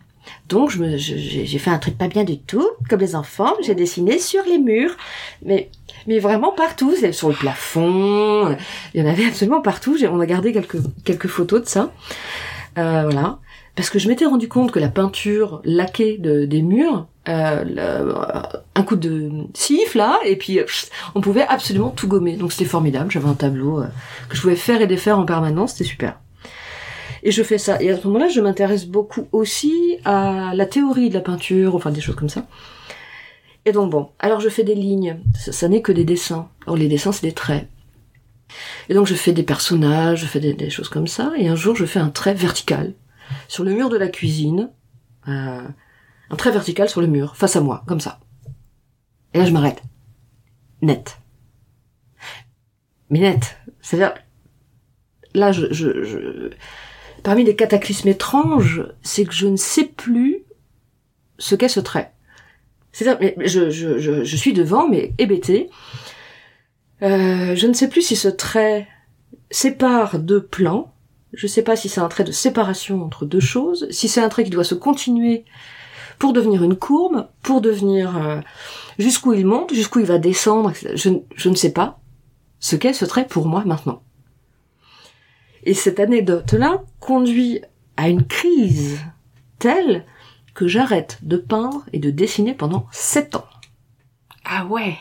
[0.49, 3.55] Donc j'ai fait un truc pas bien du tout, comme les enfants.
[3.65, 4.97] J'ai dessiné sur les murs,
[5.45, 5.71] mais
[6.07, 8.57] mais vraiment partout, sur le plafond.
[8.95, 9.97] Il y en avait absolument partout.
[10.11, 11.93] On a gardé quelques quelques photos de ça.
[12.79, 13.39] Euh, voilà,
[13.75, 18.13] parce que je m'étais rendu compte que la peinture laquée de, des murs, euh,
[18.75, 20.61] un coup de siffle là, et puis
[21.15, 22.37] on pouvait absolument tout gommer.
[22.37, 23.11] Donc c'était formidable.
[23.11, 23.87] J'avais un tableau euh,
[24.29, 25.73] que je pouvais faire et défaire en permanence.
[25.73, 26.21] C'était super.
[27.23, 27.83] Et je fais ça.
[27.83, 31.91] Et à ce moment-là, je m'intéresse beaucoup aussi à la théorie de la peinture, enfin
[31.91, 32.47] des choses comme ça.
[33.67, 35.21] Et donc bon, alors je fais des lignes.
[35.35, 36.49] Ça, n'est que des dessins.
[36.67, 37.69] Or les dessins, c'est des traits.
[38.89, 41.33] Et donc je fais des personnages, je fais des, choses comme ça.
[41.37, 42.95] Et un jour, je fais un trait vertical
[43.49, 44.71] sur le mur de la cuisine.
[45.27, 45.67] Euh,
[46.31, 48.21] un trait vertical sur le mur, face à moi, comme ça.
[49.35, 49.83] Et là, je m'arrête.
[50.81, 51.19] Net.
[53.11, 53.59] Mais net.
[53.81, 54.15] C'est-à-dire,
[55.35, 56.51] là, je, je
[57.25, 60.45] parmi les cataclysmes étranges, c'est que je ne sais plus
[61.39, 62.13] ce qu'est ce trait.
[62.97, 65.69] C'est-à-dire, mais je, je, je, suis devant, mais hébété.
[67.03, 68.89] Euh, je ne sais plus si ce trait
[69.51, 70.95] sépare deux plans.
[71.35, 74.23] Je ne sais pas si c'est un trait de séparation entre deux choses, si c'est
[74.23, 75.45] un trait qui doit se continuer
[76.19, 78.41] pour devenir une courbe, pour devenir euh,
[78.99, 80.73] jusqu'où il monte, jusqu'où il va descendre.
[80.95, 82.01] Je, je ne sais pas
[82.61, 84.03] ce qu'est ce trait pour moi maintenant.
[85.65, 87.61] Et cette anecdote-là conduit
[87.99, 89.01] à une crise
[89.59, 90.07] telle
[90.57, 93.45] que j'arrête de peindre et de dessiner pendant sept ans.
[94.45, 94.97] Ah ouais,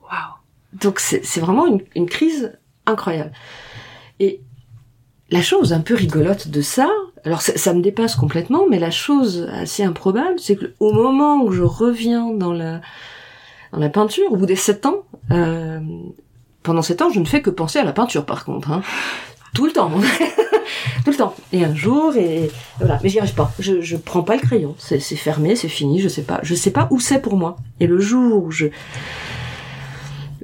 [0.00, 0.34] waouh.
[0.72, 3.32] Donc c'est vraiment une, crise incroyable.
[4.20, 4.40] Et
[5.30, 6.88] la chose un peu rigolote de ça,
[7.24, 11.50] alors ça, me dépasse complètement, mais la chose assez improbable, c'est que au moment où
[11.52, 12.80] je reviens dans la
[13.72, 15.80] dans la peinture, au bout des sept ans, euh,
[16.62, 18.70] pendant sept ans, je ne fais que penser à la peinture par contre.
[18.70, 18.82] Hein
[19.54, 19.90] tout le temps,
[21.04, 21.34] tout le temps.
[21.52, 22.98] Et un jour, et voilà.
[23.02, 23.52] Mais j'y arrive pas.
[23.58, 24.74] Je, je prends pas le crayon.
[24.78, 26.00] C'est fermé, c'est fini.
[26.00, 26.40] Je sais pas.
[26.42, 27.56] Je sais pas où c'est pour moi.
[27.80, 28.66] Et le jour où je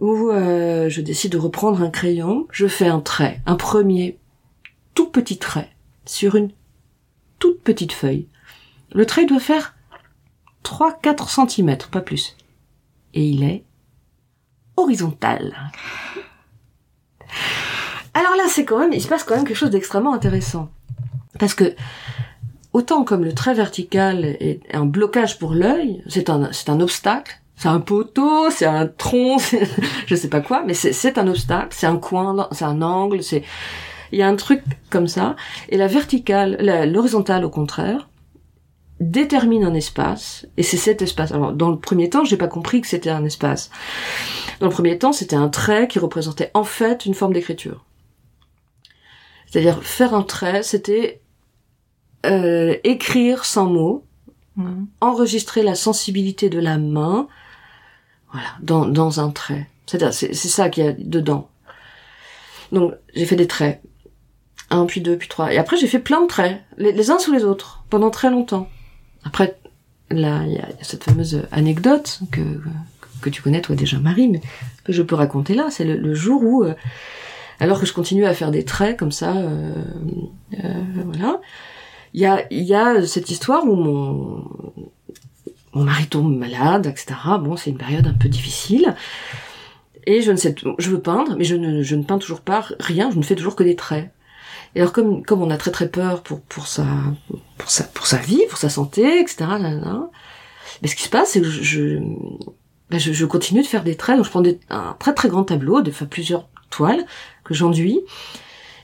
[0.00, 4.18] où euh, je décide de reprendre un crayon, je fais un trait, un premier
[4.94, 5.70] tout petit trait
[6.04, 6.50] sur une
[7.38, 8.28] toute petite feuille.
[8.92, 9.74] Le trait doit faire
[10.64, 12.36] 3-4 cm, pas plus.
[13.14, 13.64] Et il est
[14.76, 15.72] horizontal.
[18.18, 20.70] Alors là, c'est quand même, il se passe quand même quelque chose d'extrêmement intéressant.
[21.38, 21.76] Parce que,
[22.72, 27.40] autant comme le trait vertical est un blocage pour l'œil, c'est un, c'est un obstacle,
[27.54, 29.38] c'est un poteau, c'est un tronc,
[30.06, 33.44] je sais pas quoi, mais c'est un obstacle, c'est un coin, c'est un angle, c'est,
[34.10, 35.36] il y a un truc comme ça.
[35.68, 36.56] Et la verticale,
[36.92, 38.08] l'horizontale au contraire,
[38.98, 41.30] détermine un espace, et c'est cet espace.
[41.30, 43.70] Alors, dans le premier temps, j'ai pas compris que c'était un espace.
[44.58, 47.84] Dans le premier temps, c'était un trait qui représentait en fait une forme d'écriture.
[49.50, 51.20] C'est-à-dire faire un trait, c'était
[52.26, 54.04] euh, écrire sans mots,
[54.56, 54.84] mmh.
[55.00, 57.28] enregistrer la sensibilité de la main,
[58.32, 59.68] voilà, dans, dans un trait.
[59.86, 61.48] C'est c'est ça qu'il y a dedans.
[62.72, 63.80] Donc j'ai fait des traits,
[64.68, 67.32] un puis deux puis trois, et après j'ai fait plein de traits, les, uns sous
[67.32, 68.68] les autres, pendant très longtemps.
[69.24, 69.58] Après,
[70.10, 72.60] là il y, a cette fameuse anecdote que
[73.22, 74.42] que tu connais toi déjà Marie, mais
[74.84, 76.74] que je peux raconter là, c'est le, jour où euh,
[77.60, 79.72] alors que je continue à faire des traits comme ça, euh,
[80.62, 81.40] euh, voilà.
[82.14, 84.44] Il y a, y a cette histoire où mon,
[85.74, 87.14] mon mari tombe malade, etc.
[87.40, 88.94] Bon, c'est une période un peu difficile.
[90.06, 92.64] Et je ne sais, je veux peindre, mais je ne, je ne peins toujours pas
[92.80, 94.10] rien, je ne fais toujours que des traits.
[94.74, 96.86] Et alors comme comme on a très très peur pour pour sa
[97.56, 99.46] pour sa pour sa vie, pour sa santé, etc.
[100.82, 101.98] mais ce qui se passe, c'est que je
[102.90, 104.16] ben je, je, continue de faire des traits.
[104.16, 107.04] Donc je prends des, un très très grand tableau, de fois plusieurs toiles
[107.48, 108.00] que j'enduis,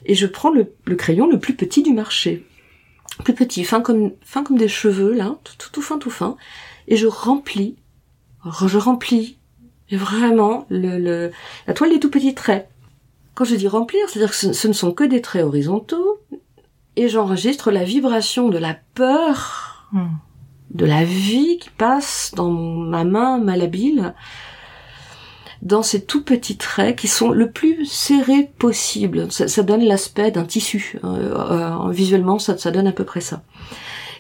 [0.06, 2.44] et je prends le, le, crayon le plus petit du marché,
[3.24, 6.36] plus petit, fin comme fin comme des cheveux là, tout, tout, tout fin tout fin,
[6.88, 7.76] et je remplis,
[8.44, 9.38] je remplis
[9.90, 11.30] vraiment le, le
[11.66, 12.68] la toile des tout petits traits.
[13.34, 16.20] Quand je dis remplir, c'est-à-dire que ce, ne sont que des traits horizontaux,
[16.96, 19.88] et j'enregistre la vibration de la peur.
[19.92, 20.06] Hmm
[20.74, 24.14] de la vie qui passe dans ma main malhabile,
[25.64, 29.32] dans ces tout petits traits qui sont le plus serrés possible.
[29.32, 30.98] Ça, donne l'aspect d'un tissu.
[31.04, 33.42] Euh, euh, visuellement, ça, ça donne à peu près ça.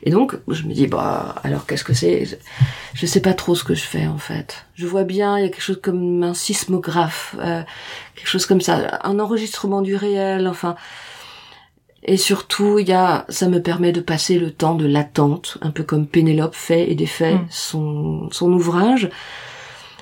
[0.02, 2.38] Et donc, je me dis, bah, alors qu'est-ce que c'est?
[2.92, 4.66] Je sais pas trop ce que je fais en fait.
[4.74, 7.62] Je vois bien, il y a quelque chose comme un sismographe, euh,
[8.14, 10.46] quelque chose comme ça, un enregistrement du réel.
[10.46, 10.76] Enfin,
[12.02, 15.70] et surtout, il y a, ça me permet de passer le temps de l'attente, un
[15.70, 17.46] peu comme Pénélope fait et défait mm.
[17.48, 19.08] son, son ouvrage.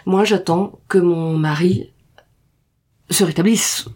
[0.06, 1.90] Moi, j'attends que mon mari
[3.10, 3.86] se rétablisse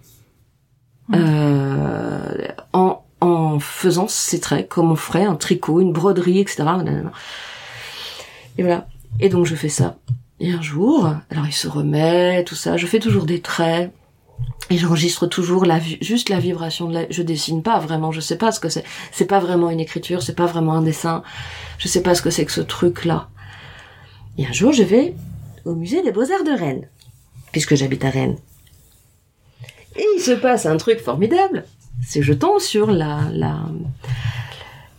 [1.14, 6.64] euh, en, en faisant ses traits comme on ferait un tricot, une broderie, etc.
[8.58, 8.86] Et voilà.
[9.20, 9.96] Et donc je fais ça.
[10.40, 12.76] Et un jour, alors il se remet, tout ça.
[12.76, 13.92] Je fais toujours des traits
[14.68, 18.36] et j'enregistre toujours la juste la vibration de la je dessine pas vraiment je sais
[18.36, 21.22] pas ce que c'est c'est pas vraiment une écriture c'est pas vraiment un dessin
[21.78, 23.28] je sais pas ce que c'est que ce truc là
[24.38, 25.14] et un jour je vais
[25.66, 26.88] au musée des beaux-arts de Rennes
[27.52, 28.38] puisque j'habite à Rennes
[29.96, 31.64] et il se passe un truc formidable
[32.06, 33.60] c'est je tombe sur la la,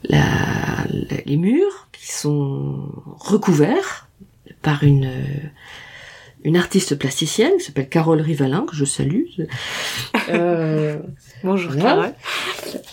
[0.03, 0.23] la
[1.25, 4.07] les murs qui sont recouverts
[4.61, 5.11] par une
[6.43, 9.23] une artiste plasticienne qui s'appelle Carole Rivalin, que je salue.
[10.29, 10.97] Euh,
[11.43, 12.13] Bonjour Carole.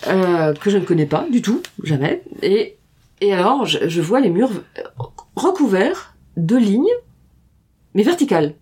[0.07, 2.21] Euh, que je ne connais pas du tout, jamais.
[2.41, 2.75] Et,
[3.21, 4.51] et alors, je, vois les murs
[5.35, 6.83] recouverts de lignes,
[7.95, 8.53] mais verticales.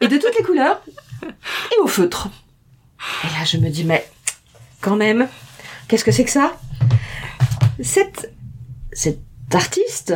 [0.00, 0.82] et de toutes les couleurs,
[1.22, 2.28] et au feutre.
[3.24, 4.04] Et là, je me dis, mais
[4.80, 5.28] quand même,
[5.86, 6.56] qu'est-ce que c'est que ça?
[7.80, 8.32] Cette,
[9.52, 10.14] artiste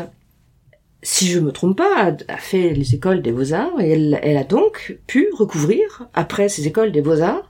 [1.02, 4.98] si je me trompe pas, a fait les écoles des beaux-arts et elle, a donc
[5.06, 7.46] pu recouvrir, après ces écoles des beaux-arts,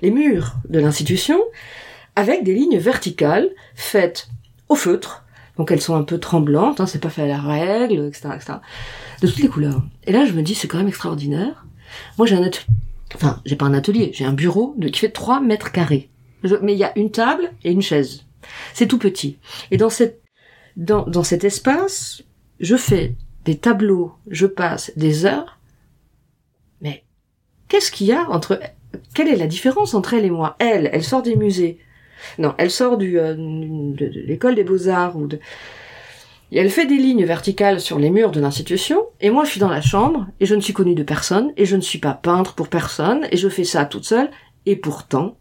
[0.00, 1.38] les murs de l'institution
[2.16, 4.28] avec des lignes verticales faites
[4.68, 5.24] au feutre.
[5.58, 8.52] Donc elles sont un peu tremblantes, hein, c'est pas fait à la règle, etc., etc.
[9.20, 9.82] De toutes les couleurs.
[10.04, 11.66] Et là, je me dis, c'est quand même extraordinaire.
[12.16, 12.66] Moi, j'ai un atelier,
[13.14, 16.08] enfin, j'ai pas un atelier, j'ai un bureau de, qui fait 3 mètres carrés.
[16.62, 18.24] mais il y a une table et une chaise.
[18.72, 19.38] C'est tout petit.
[19.70, 20.22] Et dans cette,
[20.76, 22.22] dans, dans cet espace,
[22.60, 25.58] je fais des tableaux, je passe des heures,
[26.80, 27.04] mais
[27.66, 28.60] qu'est-ce qu'il y a entre
[29.14, 30.56] quelle est la différence entre elle et moi?
[30.58, 31.78] Elle, elle sort des musées.
[32.38, 35.38] Non, elle sort du euh, de, l'école des beaux-arts ou de
[36.50, 39.60] et elle fait des lignes verticales sur les murs de l'institution, et moi je suis
[39.60, 42.14] dans la chambre, et je ne suis connue de personne, et je ne suis pas
[42.14, 44.30] peintre pour personne, et je fais ça toute seule,
[44.64, 45.36] et pourtant,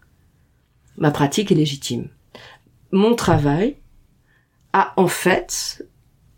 [0.98, 2.10] ma pratique est légitime.
[2.92, 3.78] Mon travail
[4.74, 5.86] a en fait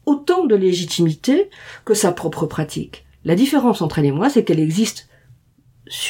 [0.05, 1.49] autant de légitimité
[1.83, 3.05] que sa propre pratique.
[3.25, 5.09] La différence entre elle et moi, c'est qu'elle existe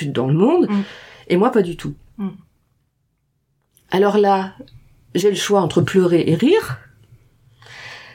[0.08, 0.84] dans le monde, mm.
[1.30, 1.96] et moi pas du tout.
[2.18, 2.30] Mm.
[3.92, 4.54] Alors là,
[5.16, 6.80] j'ai le choix entre pleurer et rire,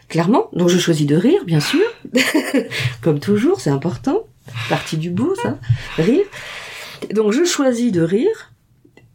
[0.09, 1.85] clairement, donc je choisis de rire, bien sûr,
[3.03, 4.25] comme toujours, c'est important,
[4.69, 5.59] partie du bout, ça,
[5.97, 6.25] rire.
[7.13, 8.53] Donc je choisis de rire,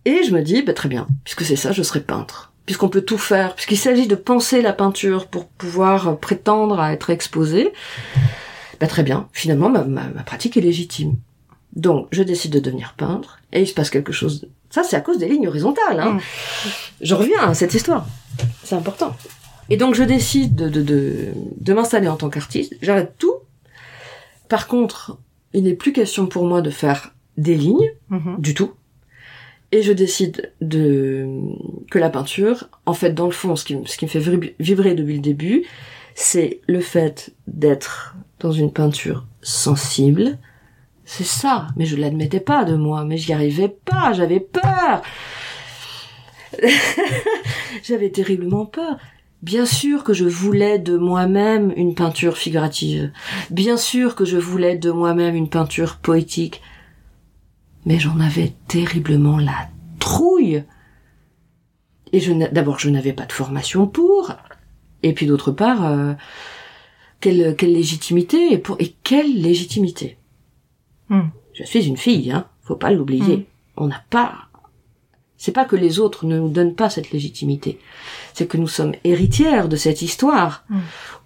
[0.06, 3.02] et je me dis, bah, très bien, puisque c'est ça, je serai peintre puisqu'on peut
[3.02, 7.74] tout faire, puisqu'il s'agit de penser la peinture pour pouvoir prétendre à être exposé,
[8.80, 11.15] bah très bien, finalement ma, ma, pratique est légitime.
[11.76, 14.48] Donc je décide de devenir peintre, et il se passe quelque chose.
[14.70, 16.00] Ça c'est à cause des lignes horizontales.
[16.00, 16.14] Hein.
[16.14, 16.20] Mm.
[17.02, 18.08] Je reviens à cette histoire,
[18.64, 19.16] c'est important.
[19.70, 21.28] Et donc je décide de, de, de,
[21.60, 23.36] de m'installer en tant qu'artiste, j'arrête tout.
[24.48, 25.18] Par contre,
[25.54, 28.40] il n'est plus question pour moi de faire des lignes, mm-hmm.
[28.40, 28.74] du tout
[29.72, 31.28] et je décide de
[31.92, 34.96] que la peinture, en fait, dans le fond, ce qui, ce qui me fait vibrer
[34.96, 35.66] depuis le début,
[36.16, 40.38] c'est le fait d'être dans une peinture sensible.
[41.12, 45.02] C'est ça, mais je l'admettais pas de moi, mais j'y arrivais pas, j'avais peur.
[47.84, 48.95] j'avais terriblement peur.
[49.41, 53.12] Bien sûr que je voulais de moi-même une peinture figurative.
[53.50, 56.62] Bien sûr que je voulais de moi-même une peinture poétique
[57.86, 59.67] mais j'en avais terriblement la
[59.98, 60.63] trouille.
[62.13, 64.36] Et je d'abord je n'avais pas de formation pour,
[65.02, 66.13] et puis d'autre part, euh,
[67.19, 70.19] quelle, quelle légitimité et pour et quelle légitimité?
[71.10, 71.30] Hmm.
[71.54, 73.38] Je suis une fille, hein, faut pas l'oublier.
[73.38, 73.43] Hmm.
[73.84, 74.34] On n'a pas
[75.38, 77.80] C'est pas que les autres ne nous donnent pas cette légitimité.
[78.34, 80.78] C'est que nous sommes héritières de cette histoire Mm.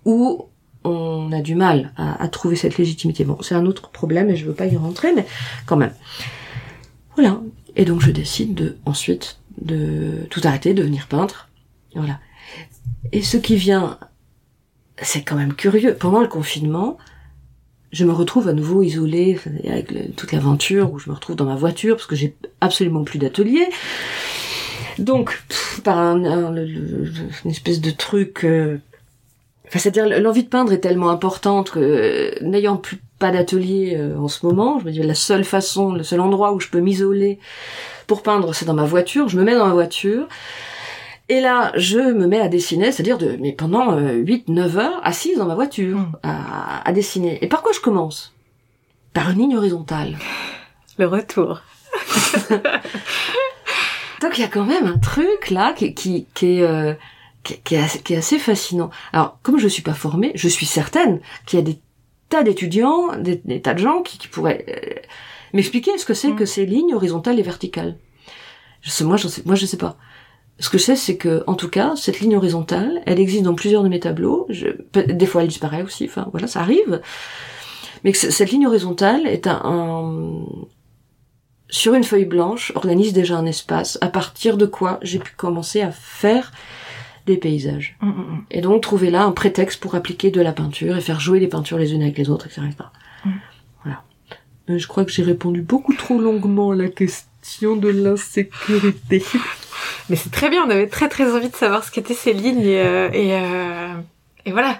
[0.05, 0.45] où
[0.83, 3.23] on a du mal à, à trouver cette légitimité.
[3.25, 5.25] Bon, c'est un autre problème et je veux pas y rentrer, mais
[5.65, 5.93] quand même.
[7.15, 7.41] Voilà.
[7.75, 11.49] Et donc je décide de ensuite de tout arrêter, de devenir peintre.
[11.95, 12.19] Voilà.
[13.11, 13.97] Et ce qui vient,
[15.01, 15.95] c'est quand même curieux.
[15.95, 16.97] Pendant le confinement,
[17.93, 21.55] je me retrouve à nouveau isolée avec toute l'aventure où je me retrouve dans ma
[21.55, 23.65] voiture parce que j'ai absolument plus d'atelier.
[24.99, 25.41] Donc,
[25.83, 28.43] par un, une espèce de truc.
[28.43, 28.77] euh,
[29.67, 34.19] Enfin, c'est-à-dire l'envie de peindre est tellement importante que euh, n'ayant plus pas d'atelier euh,
[34.19, 36.79] en ce moment, je me dis la seule façon, le seul endroit où je peux
[36.79, 37.39] m'isoler
[38.05, 39.29] pour peindre, c'est dans ma voiture.
[39.29, 40.27] Je me mets dans ma voiture.
[41.29, 45.45] Et là, je me mets à dessiner, c'est-à-dire de, mais pendant 8-9 heures, assise dans
[45.45, 46.11] ma voiture, Mm.
[46.23, 47.43] à, à dessiner.
[47.43, 48.33] Et par quoi je commence?
[49.13, 50.17] Par une ligne horizontale.
[50.97, 51.61] Le retour.
[54.21, 56.93] Donc il y a quand même un truc là qui, qui, qui est, euh,
[57.43, 58.89] qui, qui est assez, qui est assez fascinant.
[59.11, 61.77] Alors, comme je suis pas formée, je suis certaine qu'il y a des
[62.29, 64.99] tas d'étudiants, des, des tas de gens qui, qui pourraient euh,
[65.53, 66.35] m'expliquer ce que c'est Mm.
[66.37, 67.97] que ces lignes horizontales et verticales.
[68.81, 69.97] Je sais, moi, je sais, moi, je sais pas.
[70.59, 73.55] Ce que je sais, c'est que, en tout cas, cette ligne horizontale, elle existe dans
[73.55, 74.45] plusieurs de mes tableaux.
[74.49, 76.05] Je, des fois, elle disparaît aussi.
[76.05, 77.01] Enfin, voilà, ça arrive.
[78.03, 80.45] Mais que cette ligne horizontale est un, un-
[81.69, 85.81] sur une feuille blanche, organise déjà un espace à partir de quoi j'ai pu commencer
[85.81, 86.51] à faire
[87.25, 87.97] des paysages.
[88.01, 88.45] Mm, mm, mm.
[88.51, 91.47] Et donc trouver là un prétexte pour appliquer de la peinture et faire jouer les
[91.47, 92.61] peintures les unes avec les autres, etc.
[93.83, 94.03] Voilà.
[94.69, 99.23] Euh, je crois que j'ai répondu beaucoup trop longuement à la question de l'insécurité.
[100.09, 102.65] Mais c'est très bien, on avait très très envie de savoir ce qu'étaient ces lignes
[102.65, 103.93] et, euh, et, euh,
[104.45, 104.77] et voilà.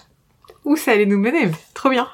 [0.65, 2.07] Où ça allait nous mener, trop bien.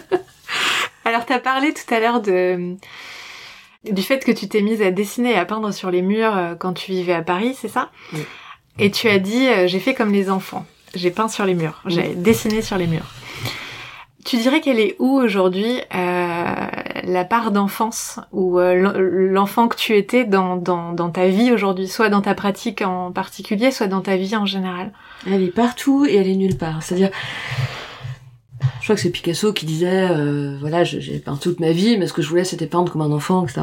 [1.04, 2.76] Alors t'as parlé tout à l'heure de
[3.90, 6.54] du fait que tu t'es mise à dessiner et à peindre sur les murs euh,
[6.54, 7.90] quand tu vivais à Paris, c'est ça?
[8.12, 8.20] Oui.
[8.78, 12.14] Et tu as dit j'ai fait comme les enfants, j'ai peint sur les murs, j'ai
[12.14, 13.10] dessiné sur les murs.
[14.24, 16.44] Tu dirais qu'elle est où aujourd'hui euh,
[17.04, 21.52] la part d'enfance ou euh, l'en- l'enfant que tu étais dans, dans, dans ta vie
[21.52, 24.92] aujourd'hui, soit dans ta pratique en particulier, soit dans ta vie en général?
[25.26, 26.82] Elle est partout et elle est nulle part.
[26.82, 27.08] C'est-à-dire,
[28.80, 32.06] je crois que c'est Picasso qui disait, euh, voilà, j'ai peint toute ma vie, mais
[32.06, 33.62] ce que je voulais, c'était peindre comme un enfant, etc.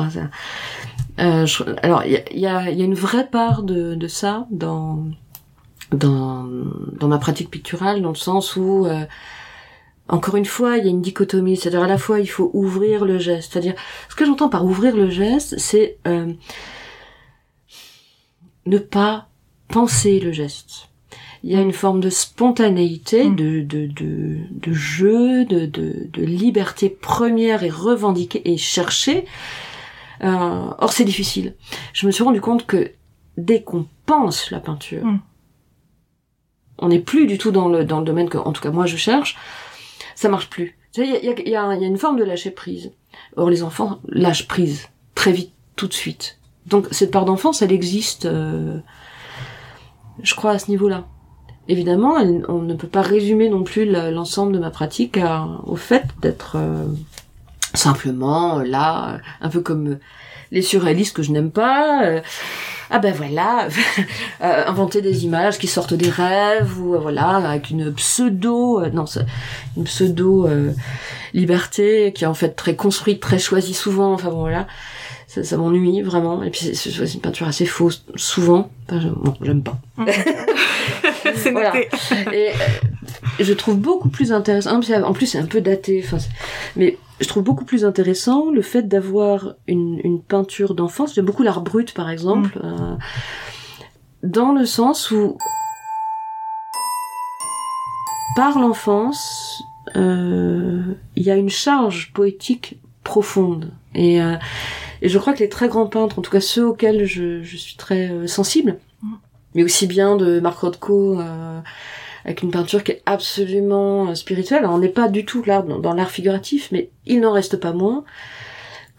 [1.19, 5.05] Euh, je- alors, il y a, y a une vraie part de, de ça dans,
[5.91, 6.47] dans,
[6.99, 9.05] dans ma pratique picturale, dans le sens où, euh,
[10.09, 11.57] encore une fois, il y a une dichotomie.
[11.57, 13.51] C'est-à-dire, à la fois, il faut ouvrir le geste.
[13.53, 13.75] C'est-à-dire,
[14.09, 16.31] ce que j'entends par ouvrir le geste, c'est euh,
[18.65, 19.27] ne pas
[19.69, 20.89] penser le geste.
[21.43, 23.35] Il y a une forme de spontanéité, Mm.
[23.35, 29.25] de, de, de, de jeu, de, de, de liberté première et revendiquée et cherchée.
[30.23, 31.53] Euh, or, c'est difficile.
[31.93, 32.91] Je me suis rendu compte que
[33.37, 35.19] dès qu'on pense la peinture, Mm.
[36.79, 38.85] on n'est plus du tout dans le, dans le domaine que, en tout cas, moi,
[38.85, 39.37] je cherche.
[40.17, 40.75] Ça marche plus.
[40.97, 42.91] Il y a, une forme de lâcher prise.
[43.36, 46.39] Or, les enfants lâchent prise très vite, tout de suite.
[46.65, 48.80] Donc, cette part d'enfance, elle existe, euh,
[50.23, 51.06] je crois, à ce niveau-là.
[51.67, 52.15] Évidemment,
[52.47, 55.19] on ne peut pas résumer non plus l'ensemble de ma pratique
[55.67, 56.86] au fait d'être euh,
[57.75, 59.99] simplement là, un peu comme
[60.49, 62.06] les surréalistes que je n'aime pas.
[62.06, 62.21] euh,
[62.89, 63.67] ah ben voilà,
[64.43, 68.89] euh, inventer des images qui sortent des rêves ou euh, voilà avec une pseudo, euh,
[68.89, 69.06] non,
[69.76, 70.47] une pseudo
[71.34, 74.13] liberté qui est en fait très construite, très choisie souvent.
[74.13, 74.67] Enfin bon voilà,
[75.28, 76.43] ça, ça m'ennuie vraiment.
[76.43, 78.69] Et puis c'est- une peinture assez fausse souvent.
[78.88, 79.78] Enfin, je- bon, j'aime pas.
[81.36, 81.73] C'est Voilà.
[81.73, 81.89] noté.
[82.34, 84.80] Et je trouve beaucoup plus intéressant.
[85.04, 86.02] En plus, c'est un peu daté.
[86.06, 86.17] Enfin,
[86.78, 91.15] mais je trouve beaucoup plus intéressant le fait d'avoir une, une peinture d'enfance.
[91.15, 92.95] J'aime beaucoup l'art brut, par exemple, euh,
[94.23, 95.38] dans le sens où
[98.36, 99.63] par l'enfance,
[99.95, 100.84] euh,
[101.15, 103.71] il y a une charge poétique profonde.
[103.95, 104.35] Et, euh,
[105.02, 107.58] et je crois que les très grands peintres, en tout cas ceux auxquels je, je
[107.58, 108.77] suis très sensible,
[109.56, 111.19] mais aussi bien de Marc Rothko,
[112.28, 114.65] avec une peinture qui est absolument euh, spirituelle.
[114.65, 118.04] On n'est pas du tout là dans, l'art figuratif, mais il n'en reste pas moins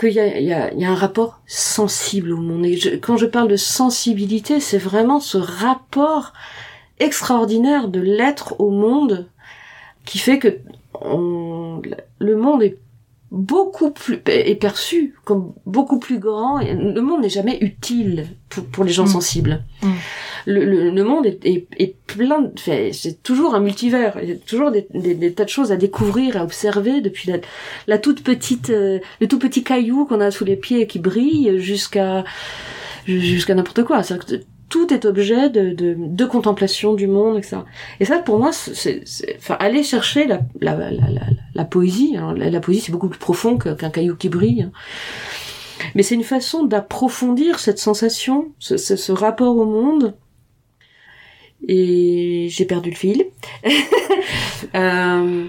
[0.01, 2.65] qu'il y a, y, a, un rapport sensible au monde.
[2.65, 6.33] Et quand je parle de sensibilité, c'est vraiment ce rapport
[7.01, 9.29] extraordinaire de l'être au monde
[10.07, 10.59] qui fait que
[11.03, 12.79] le monde est
[13.31, 16.61] beaucoup plus est perçu comme beaucoup plus grand.
[16.61, 18.27] Le monde n'est jamais utile
[18.73, 19.09] pour, les gens mm.
[19.09, 19.65] sensibles.
[19.83, 19.93] Mm.
[20.47, 22.53] Le, le, monde est, est, est plein, de,
[22.93, 24.19] c'est toujours un multivers.
[24.23, 27.31] Il y a toujours des, des, des, tas de choses à découvrir, à observer, depuis
[27.31, 27.39] la,
[27.87, 30.99] la toute petite, euh, le tout petit caillou qu'on a sous les pieds et qui
[30.99, 32.25] brille, jusqu'à
[33.07, 34.03] jusqu'à n'importe quoi.
[34.69, 37.59] Tout est objet de, contemplation du monde, etc.
[38.01, 39.03] Et ça, pour moi, c'est,
[39.37, 40.27] enfin, aller chercher
[40.61, 42.15] la, poésie.
[42.17, 44.71] Alors, la, poésie, c'est beaucoup plus profond qu'un caillou qui brille.
[45.95, 50.15] Mais c'est une façon d'approfondir cette sensation, ce, rapport au monde.
[51.67, 53.27] Et j'ai perdu le fil.
[54.75, 55.47] euh,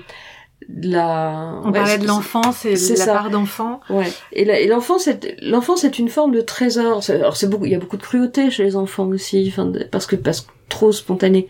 [0.77, 3.79] la on parlait de l'enfance et de la part d'enfant.
[3.89, 4.11] Ouais.
[4.33, 5.09] Et l'enfance
[5.41, 7.01] l'enfance est une forme de trésor.
[7.09, 10.05] Alors c'est beaucoup il y a beaucoup de cruauté chez les enfants aussi enfin parce
[10.05, 11.49] que parce que trop spontané.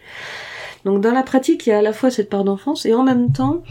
[0.85, 3.03] Donc dans la pratique il y a à la fois cette part d'enfance et en
[3.03, 3.63] même temps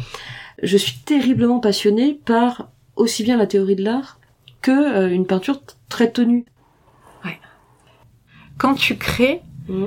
[0.63, 4.19] je suis terriblement passionnée par aussi bien la théorie de l'art
[4.61, 6.45] que euh, une peinture très tenue.
[7.25, 7.39] Ouais.
[8.59, 9.87] Quand tu crées mmh.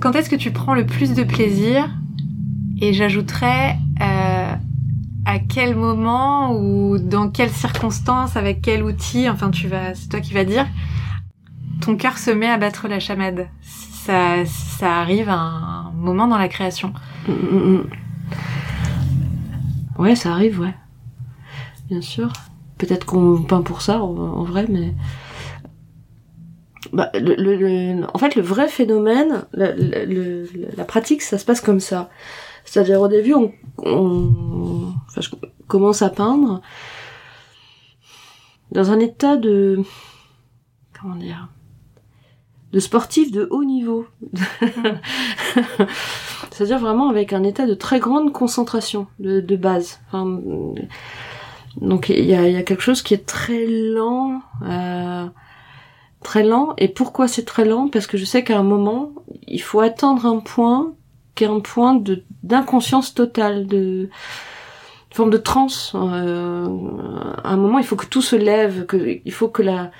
[0.00, 1.88] quand est-ce que tu prends le plus de plaisir
[2.84, 4.52] et j'ajouterais euh,
[5.24, 10.20] à quel moment ou dans quelles circonstances, avec quel outil, enfin tu vas, c'est toi
[10.20, 10.66] qui vas dire,
[11.80, 13.48] ton cœur se met à battre la chamade.
[13.62, 16.92] Ça, ça arrive à un moment dans la création.
[17.26, 17.90] Mm, mm, mm.
[19.98, 20.74] Ouais, ça arrive, ouais.
[21.88, 22.30] Bien sûr.
[22.76, 24.92] Peut-être qu'on peint pour ça, en, vrai, mais
[26.92, 27.10] bah,
[28.12, 32.10] en fait, le vrai phénomène, la pratique, ça se passe comme ça.
[32.64, 35.30] C'est-à-dire au début, on, enfin, je
[35.66, 36.60] commence à peindre
[38.72, 39.82] dans un état de
[40.92, 41.48] comment dire
[42.74, 44.06] de sportif de haut niveau.
[46.50, 50.00] C'est-à-dire vraiment avec un état de très grande concentration de, base.
[51.80, 55.26] Donc il y a, y a, quelque chose qui est très lent, euh,
[56.24, 56.74] très lent.
[56.76, 57.88] Et pourquoi c'est très lent?
[57.88, 59.12] Parce que je sais qu'à un moment,
[59.46, 60.94] il faut attendre un point
[61.34, 64.08] qui est un point de d'inconscience totale, de
[65.10, 65.92] forme de transe.
[65.94, 66.66] Euh,
[67.42, 69.90] à un moment, il faut que tout se lève, que il faut que la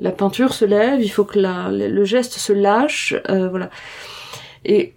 [0.00, 3.70] la peinture se lève, il faut que la, le geste se lâche, euh, voilà.
[4.64, 4.94] Et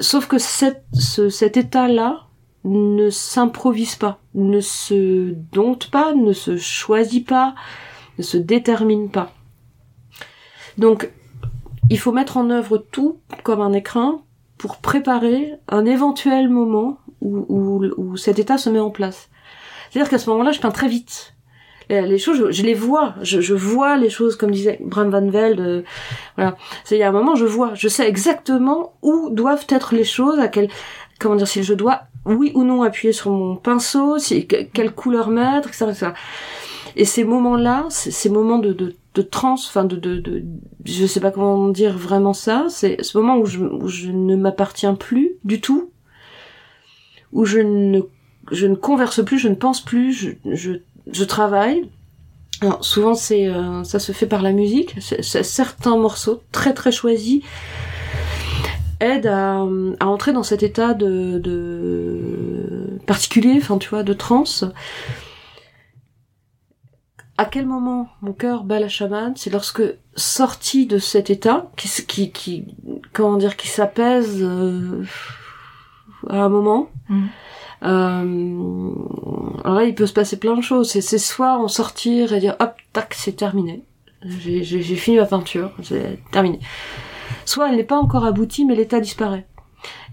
[0.00, 2.26] sauf que cette, ce, cet état-là
[2.64, 7.54] ne s'improvise pas, ne se dompte pas, ne se choisit pas,
[8.18, 9.32] ne se détermine pas.
[10.76, 11.10] Donc,
[11.90, 14.22] il faut mettre en œuvre tout comme un écrin
[14.58, 19.30] pour préparer un éventuel moment où, où, où cet état se met en place.
[19.90, 21.34] C'est-à-dire qu'à ce moment-là, je peins très vite.
[21.90, 25.60] Les choses, je, les vois, je, je, vois les choses, comme disait Bram Van Velde.
[25.60, 25.82] Euh,
[26.36, 26.54] voilà,
[26.84, 30.04] c'est il y a un moment, je vois, je sais exactement où doivent être les
[30.04, 30.68] choses, à quel,
[31.18, 35.30] comment dire, si je dois oui ou non appuyer sur mon pinceau, si quelle couleur
[35.30, 35.86] mettre, etc.
[35.88, 36.06] etc.
[36.94, 40.44] Et ces moments-là, ces moments de, de, de trans, enfin de, de,
[40.84, 45.32] je sais pas comment dire vraiment ça, c'est ce moment où je, ne m'appartiens plus
[45.42, 45.90] du tout,
[47.32, 51.90] où je ne, converse plus, je ne pense plus, je, travaille.
[52.80, 57.42] Souvent c'est, euh, ça se fait par la musique, c'est, certains morceaux très très choisis
[59.00, 59.66] aident à,
[60.06, 64.64] entrer dans cet état de, de particulier, enfin tu vois, de transe
[67.38, 69.82] à quel moment mon cœur bat la chamade, c'est lorsque
[70.16, 72.64] sorti de cet état, qui, qui, qui
[73.12, 75.04] comment dire, qui s'apaise euh,
[76.28, 76.90] à un moment.
[77.08, 77.26] Mm.
[77.84, 78.90] Euh,
[79.62, 80.90] alors là, il peut se passer plein de choses.
[80.90, 83.84] C'est, soit en sortir et dire hop, tac, c'est terminé.
[84.24, 86.58] J'ai, j'ai, fini ma peinture, c'est terminé.
[87.44, 89.46] Soit elle n'est pas encore aboutie, mais l'état disparaît.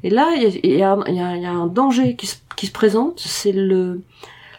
[0.03, 2.71] Et là, il y a, y, a, y a, un danger qui se, qui se
[2.71, 4.03] présente, c'est le,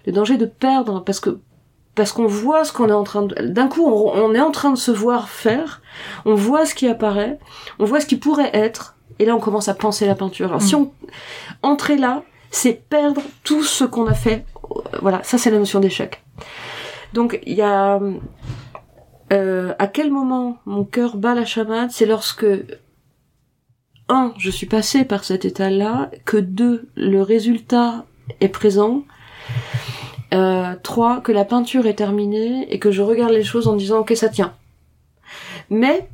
[0.05, 1.39] le danger de perdre, parce que
[1.97, 3.35] parce qu'on voit ce qu'on est en train de...
[3.47, 5.81] D'un coup, on, est en train de se voir faire,
[6.25, 7.39] on voit ce qui apparaît,
[7.81, 10.49] on voit ce qui pourrait être, et là on commence à penser la peinture.
[10.49, 10.79] Alors si mm.
[10.79, 10.93] on...
[11.63, 14.45] Entrer là, c'est perdre tout ce qu'on a fait.
[15.01, 16.23] Voilà, ça c'est la notion d'échec.
[17.15, 17.99] Donc il y a...
[19.33, 22.47] Euh, à quel moment mon cœur bat la chamade C'est lorsque
[24.09, 28.05] un, je suis passé par cet état-là, que deux, le résultat
[28.41, 29.03] est présent,
[30.35, 34.01] euh, trois, que la peinture est terminée et que je regarde les choses en disant
[34.01, 34.55] ok ça tient.
[35.71, 36.09] Mais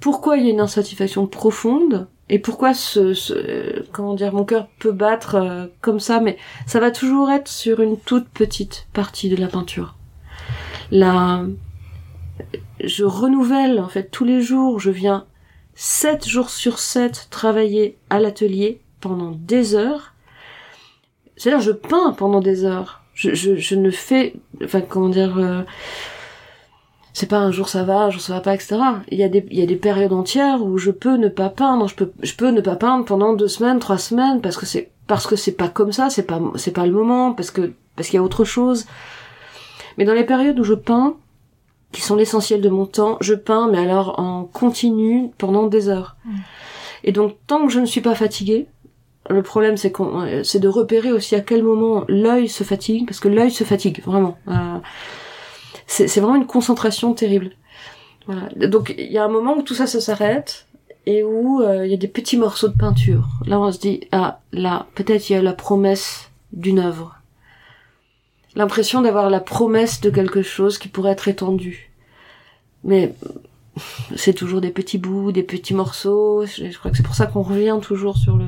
[0.00, 4.92] pourquoi il y a une insatisfaction profonde et pourquoi ce, comment dire mon cœur peut
[4.92, 6.36] battre euh, comme ça mais
[6.66, 9.94] ça va toujours être sur une toute petite partie de la peinture.
[10.90, 11.44] La
[12.82, 15.26] je renouvelle en fait tous les jours, je viens
[15.74, 20.14] sept jours sur sept travailler à l'atelier pendant des heures
[21.38, 23.02] c'est-à-dire je peins pendant des heures.
[23.14, 25.62] Je, je, je ne fais, enfin comment dire, euh,
[27.12, 28.76] c'est pas un jour ça va, un jour ça va pas, etc.
[29.10, 31.48] Il y a des, il y a des périodes entières où je peux ne pas
[31.48, 34.66] peindre, je peux, je peux ne pas peindre pendant deux semaines, trois semaines, parce que
[34.66, 37.72] c'est, parce que c'est pas comme ça, c'est pas, c'est pas le moment, parce que,
[37.96, 38.86] parce qu'il y a autre chose.
[39.96, 41.16] Mais dans les périodes où je peins,
[41.92, 46.16] qui sont l'essentiel de mon temps, je peins, mais alors en continu pendant des heures.
[46.24, 46.36] Mm.
[47.04, 48.66] Et donc, tant que je ne suis pas fatiguée,
[49.28, 53.20] le problème c'est qu'on, c'est de repérer aussi à quel moment l'œil se fatigue, parce
[53.20, 54.38] que l'œil se fatigue vraiment.
[54.48, 54.78] Euh,
[55.86, 57.52] c'est, vraiment une concentration terrible.
[58.26, 58.48] Voilà.
[58.68, 60.66] Donc, il y a un moment où tout ça, ça s'arrête
[61.06, 63.26] et où euh, il y a des petits morceaux de peinture.
[63.46, 67.18] Là, on se dit ah là, peut-être il y a la promesse d'une œuvre
[68.58, 71.92] l'impression d'avoir la promesse de quelque chose qui pourrait être étendu.
[72.84, 73.14] Mais
[74.16, 76.44] c'est toujours des petits bouts, des petits morceaux.
[76.44, 78.46] Je crois que c'est pour ça qu'on revient toujours sur le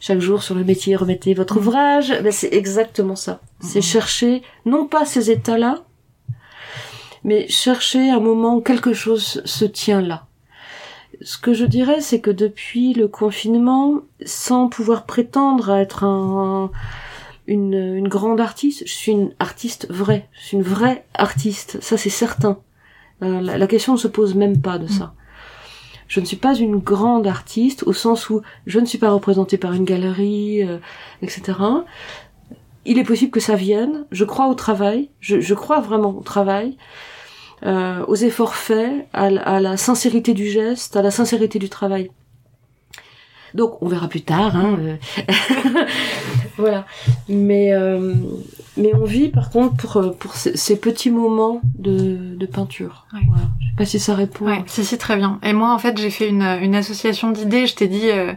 [0.00, 1.60] chaque jour sur le métier, remettez votre Mhm.
[1.60, 2.20] ouvrage.
[2.22, 3.40] Ben, c'est exactement ça.
[3.60, 3.82] C'est Mhm.
[3.82, 5.82] chercher non pas ces états-là,
[7.24, 10.26] mais chercher un moment où quelque chose se tient là.
[11.20, 16.70] Ce que je dirais, c'est que depuis le confinement, sans pouvoir prétendre à être un,
[17.48, 20.28] une, une grande artiste, je suis une artiste vraie.
[20.32, 21.78] Je suis une vraie artiste.
[21.82, 22.58] Ça, c'est certain.
[23.22, 25.12] Euh, la, la question ne se pose même pas de ça.
[26.08, 29.58] Je ne suis pas une grande artiste au sens où je ne suis pas représentée
[29.58, 30.78] par une galerie, euh,
[31.22, 31.58] etc.
[32.86, 34.06] Il est possible que ça vienne.
[34.10, 35.10] Je crois au travail.
[35.20, 36.76] Je, crois vraiment au travail,
[37.66, 41.68] euh, aux efforts faits, à, la- à la sincérité du geste, à la sincérité du
[41.68, 42.10] travail.
[43.54, 44.56] Donc, on verra plus tard.
[44.56, 44.96] Hein, euh.
[46.58, 46.84] voilà.
[47.28, 48.14] Mais euh,
[48.76, 53.06] mais on vit par contre pour pour ces, petits moments de, de peinture.
[53.12, 53.20] Ouais.
[53.28, 53.44] Voilà.
[53.60, 54.46] Je sais pas si ça répond.
[54.46, 55.38] Ouais, si, si, très bien.
[55.42, 57.66] Et moi, en fait, j'ai fait une, une association d'idées.
[57.66, 58.32] Je t'ai dit euh,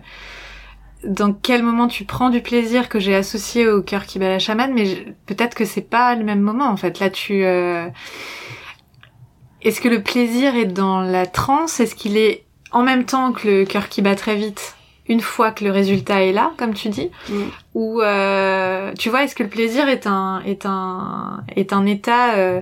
[1.03, 4.39] dans quel moment tu prends du plaisir que j'ai associé au cœur qui bat la
[4.39, 6.99] chamane, mais je- peut-être que c'est pas le même moment, en fait.
[6.99, 7.43] Là, tu...
[7.43, 7.87] euh,
[9.63, 11.79] Est-ce que le plaisir est dans la transe?
[11.79, 14.75] Est-ce qu'il est en même temps que le cœur qui bat très vite?
[15.07, 17.33] Une fois que le résultat est là, comme tu dis, Mm.
[17.75, 22.33] ou euh, tu vois, est-ce que le plaisir est un est un est un état
[22.35, 22.61] euh,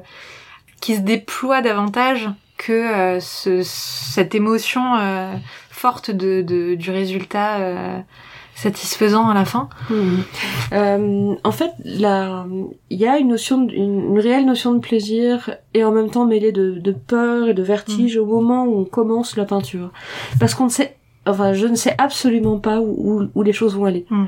[0.81, 5.33] qui se déploie davantage que euh, ce, cette émotion euh,
[5.69, 7.99] forte de, de du résultat euh,
[8.55, 9.69] satisfaisant à la fin?
[9.89, 10.23] Mhm.
[10.73, 12.45] Euh, en fait, la-
[12.89, 16.09] il y a une notion, de- une, une réelle notion de plaisir et en même
[16.09, 19.91] temps mêlée de, de peur et de vertige au moment où on commence la peinture,
[20.39, 20.97] parce qu'on ne sait,
[21.31, 24.05] enfin, je ne sais absolument pas où, où, où les choses vont aller.
[24.09, 24.27] Mhm.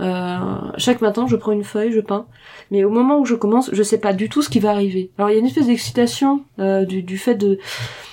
[0.00, 0.38] Euh,
[0.76, 2.26] chaque matin, je prends une feuille, je peins,
[2.70, 5.10] mais au moment où je commence, je sais pas du tout ce qui va arriver.
[5.18, 7.58] Alors, il y a une espèce d'excitation euh, du, du fait de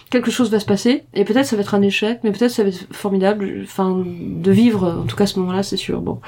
[0.10, 2.62] quelque chose va se passer et peut-être ça va être un échec mais peut-être ça
[2.64, 6.22] va être formidable enfin de vivre en tout cas ce moment-là c'est sûr bon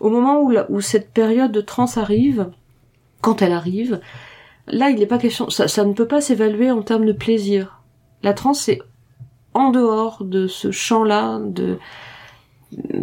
[0.00, 2.48] au moment où, la- où cette période de transe arrive
[3.20, 4.00] quand elle arrive
[4.66, 7.82] là il n'est pas question ça, ça ne peut pas s'évaluer en termes de plaisir
[8.22, 8.80] la transe c'est
[9.56, 11.78] en dehors de ce champ-là de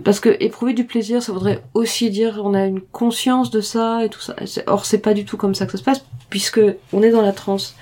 [0.04, 4.06] parce que éprouver du plaisir ça voudrait aussi dire on a une conscience de ça
[4.06, 4.36] et tout ça
[4.68, 7.22] or c'est pas du tout comme ça que ça se passe puisque on est dans
[7.22, 7.76] la transe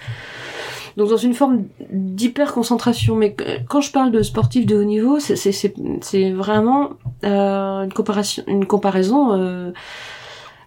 [0.97, 3.15] donc dans une forme d'hyper concentration.
[3.15, 3.35] Mais
[3.69, 6.91] quand je parle de sportifs de haut niveau, c'est vraiment
[7.23, 9.71] euh, une comparaison une comparaison euh,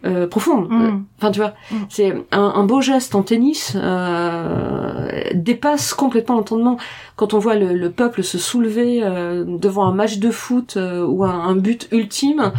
[0.04, 0.68] euh, profonde.
[0.70, 1.04] Mm.
[1.18, 1.76] Enfin tu vois, Mm.
[1.88, 6.76] c'est un, un beau geste en tennis euh, dépasse complètement l'entendement.
[7.16, 11.04] Quand on voit le, le peuple se soulever euh, devant un match de foot euh,
[11.04, 12.52] ou un, un but ultime.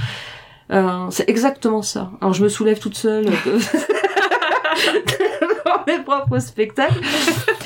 [0.71, 2.11] euh, c'est exactement ça.
[2.21, 3.25] Alors je me soulève toute seule
[4.75, 6.99] devant mes propres spectacles,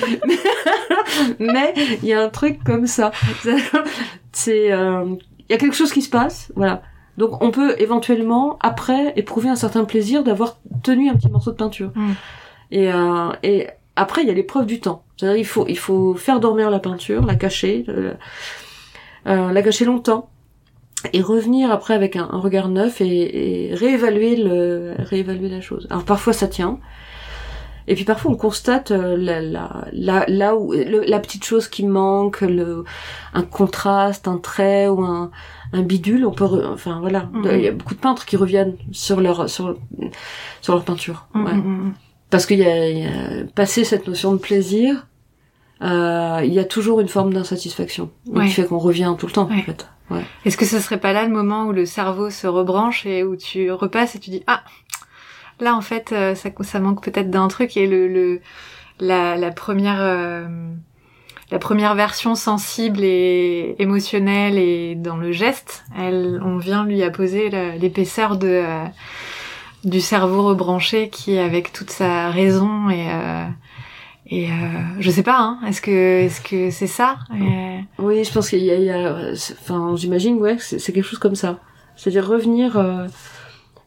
[1.40, 3.12] mais il y a un truc comme ça.
[4.32, 5.06] C'est, euh,
[5.48, 6.82] il y a quelque chose qui se passe, voilà.
[7.20, 11.58] Donc on peut éventuellement après éprouver un certain plaisir d'avoir tenu un petit morceau de
[11.58, 11.92] peinture.
[11.94, 12.12] Mm.
[12.72, 13.68] Et, euh, et
[13.98, 15.04] après il y a l'épreuve du temps.
[15.18, 18.14] C'est-à-dire il faut il faut faire dormir la peinture, la cacher, euh,
[19.28, 20.30] euh, la cacher longtemps
[21.12, 25.88] et revenir après avec un, un regard neuf et, et réévaluer le réévaluer la chose.
[25.90, 26.80] Alors parfois ça tient.
[27.92, 31.68] Et puis parfois on constate euh, la, la, la, là où le- la petite chose
[31.68, 32.84] qui manque, le,
[33.34, 35.32] un contraste, un trait ou un,
[35.74, 36.24] un bidule.
[36.26, 37.50] On peut, re- enfin voilà, Mhm.
[37.56, 39.76] il y a beaucoup de peintres qui reviennent sur leur sur
[40.62, 41.26] sur leur peinture.
[41.34, 41.54] Mm, ouais.
[42.30, 45.08] Parce qu'il y y a passé cette notion de plaisir,
[45.82, 48.46] euh, il y a toujours une forme d'insatisfaction Ouais.
[48.46, 49.60] qui fait qu'on revient tout le temps Ouais.
[49.60, 49.88] en fait.
[50.46, 53.36] Est-ce que ce serait pas là le moment où le cerveau se rebranche et où
[53.36, 54.62] tu repasses et tu dis ah
[55.62, 58.42] là en fait euh, ça, ça manque peut-être d'un truc et le, le
[59.00, 60.48] la, la première euh,
[61.52, 67.50] la première version sensible et émotionnelle et dans le geste, elle, on vient lui apposer
[67.80, 68.86] l'épaisseur de euh,
[69.84, 73.46] du cerveau rebranché qui, avec toute sa raison et euh,
[74.28, 74.54] et euh,
[75.00, 77.18] je sais pas, hein, est-ce que est-ce que c'est ça?
[77.98, 81.58] Oui, je pense qu'il y a, enfin, j'imagine, ouais, c'est quelque chose comme ça.
[81.96, 83.08] C'est-à-dire revenir euh,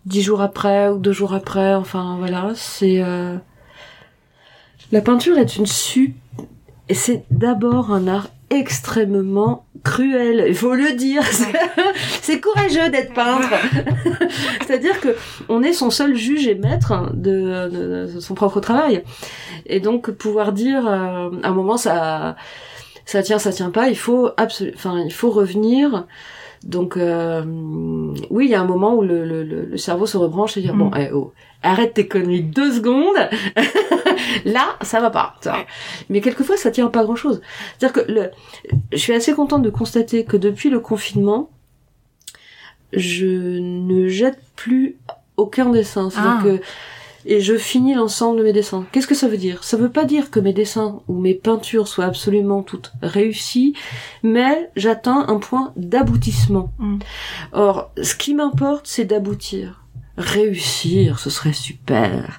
[0.07, 3.36] dix jours après ou deux jours après, enfin voilà, c'est euh...
[4.90, 6.16] la peinture est une su
[6.88, 11.22] et c'est d'abord un art extrêmement cruel, il faut le dire.
[12.22, 13.48] c'est courageux d'être peintre.
[14.61, 15.16] C'est-à-dire que
[15.48, 19.03] on est son seul juge et maître de, de, son propre travail.
[19.66, 22.36] Et donc pouvoir dire euh, à un moment ça
[23.07, 26.07] ça tient, ça tient pas, il faut enfin il faut revenir.
[26.64, 27.42] Donc euh,
[28.30, 30.74] oui, il y a un moment où le, le, le cerveau se rebranche et dire
[30.74, 30.98] bon, mm.
[30.98, 31.32] eh, oh,
[31.62, 33.16] arrête tes conneries deux secondes.
[34.44, 35.34] Là, ça va pas.
[35.40, 35.56] Ça.
[36.08, 37.40] Mais quelquefois, ça tient pas grand-chose.
[37.78, 38.30] C'est-à-dire que le,
[38.92, 41.50] je suis assez contente de constater que depuis le confinement,
[42.92, 44.96] je ne jette plus
[45.36, 46.10] aucun dessin.
[46.10, 46.44] C'est-à-dire ah.
[46.44, 46.60] que
[47.26, 48.86] et je finis l'ensemble de mes dessins.
[48.92, 49.64] Qu'est-ce que ça veut dire?
[49.64, 53.74] Ça veut pas dire que mes dessins ou mes peintures soient absolument toutes réussies,
[54.22, 56.72] mais j'atteins un point d'aboutissement.
[56.78, 56.98] Mm.
[57.52, 59.84] Or, ce qui m'importe, c'est d'aboutir.
[60.16, 62.38] Réussir, ce serait super.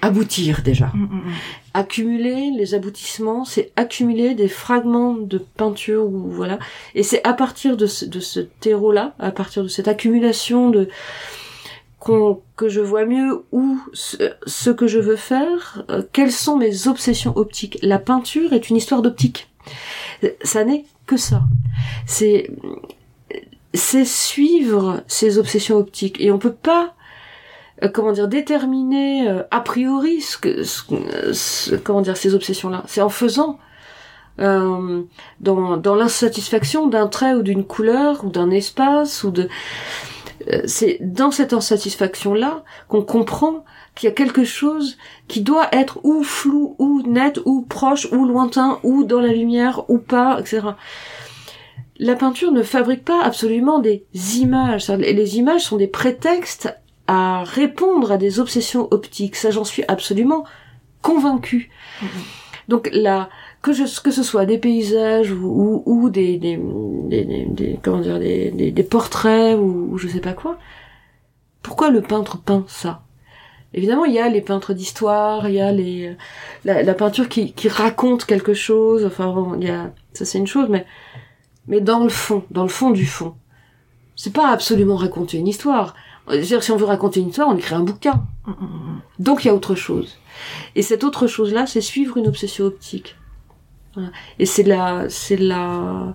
[0.00, 0.92] Aboutir déjà.
[0.94, 1.32] Mm, mm,
[1.74, 6.58] accumuler les aboutissements, c'est accumuler des fragments de peinture ou voilà.
[6.94, 10.88] Et c'est à partir de ce, de ce terreau-là, à partir de cette accumulation de
[12.56, 17.36] que je vois mieux où ce, que je veux faire, euh, quelles sont mes obsessions
[17.36, 17.78] optiques?
[17.82, 19.50] La peinture est une histoire d'optique.
[20.42, 21.42] Ça n'est que ça.
[22.06, 22.50] C'est
[24.04, 26.94] suivre ces obsessions optiques et on peut pas
[27.82, 33.08] euh, comment dire déterminer euh, a priori ce que comment ces obsessions là c'est en
[33.08, 33.58] faisant
[34.38, 39.48] dans, dans l'insatisfaction d'un trait ou d'une couleur ou d'un espace ou de
[40.66, 43.64] c'est dans cette insatisfaction-là qu'on comprend
[43.94, 48.24] qu'il y a quelque chose qui doit être ou flou, ou net, ou proche, ou
[48.24, 50.60] lointain, ou dans la lumière, ou pas, etc.
[51.98, 54.04] La peinture ne fabrique pas absolument des
[54.38, 54.88] images.
[54.88, 56.72] Les images sont des prétextes
[57.08, 59.34] à répondre à des obsessions optiques.
[59.34, 60.44] Ça, j'en suis absolument
[61.02, 61.70] convaincue.
[62.00, 62.06] Mm-hmm.
[62.68, 63.30] Donc la,
[63.62, 66.58] que, je, que ce soit des paysages ou, ou, des, des,
[67.50, 70.58] des, comment dire des, des, portraits ou, ou, je sais pas quoi.
[71.62, 73.02] Pourquoi le peintre peint ça?
[73.74, 76.16] Évidemment, il y a les peintres d'histoire, il y a les
[76.64, 79.04] la, la, peinture qui, qui raconte quelque chose.
[79.04, 80.86] Enfin, bon, il y a ça c'est une chose, mais
[81.66, 83.34] mais dans le fond, dans le fond du fond,
[84.16, 85.94] c'est pas absolument raconter une histoire.
[86.30, 88.24] dire, si on veut raconter une histoire, on écrit un bouquin.
[88.46, 89.00] Mm, mm, mm.
[89.18, 90.16] Donc il y a autre chose.
[90.74, 93.17] Et cette autre chose-là, c'est suivre une obsession optique.
[94.38, 96.14] Et c'est la, c'est la,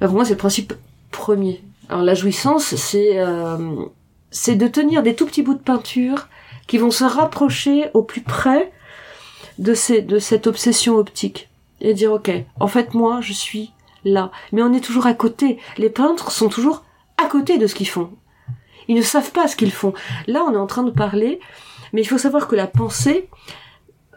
[0.00, 0.74] bah, pour moi c'est le principe
[1.10, 1.62] premier.
[1.88, 3.84] Alors la jouissance, c'est, euh,
[4.30, 6.28] c'est de tenir des tout petits bouts de peinture
[6.66, 8.72] qui vont se rapprocher au plus près
[9.58, 11.50] de ces, de cette obsession optique
[11.80, 13.72] et dire ok, en fait moi je suis
[14.04, 15.58] là, mais on est toujours à côté.
[15.76, 16.84] Les peintres sont toujours
[17.22, 18.10] à côté de ce qu'ils font.
[18.88, 19.92] Ils ne savent pas ce qu'ils font.
[20.26, 21.40] Là, on est en train de parler,
[21.92, 23.28] mais il faut savoir que la pensée,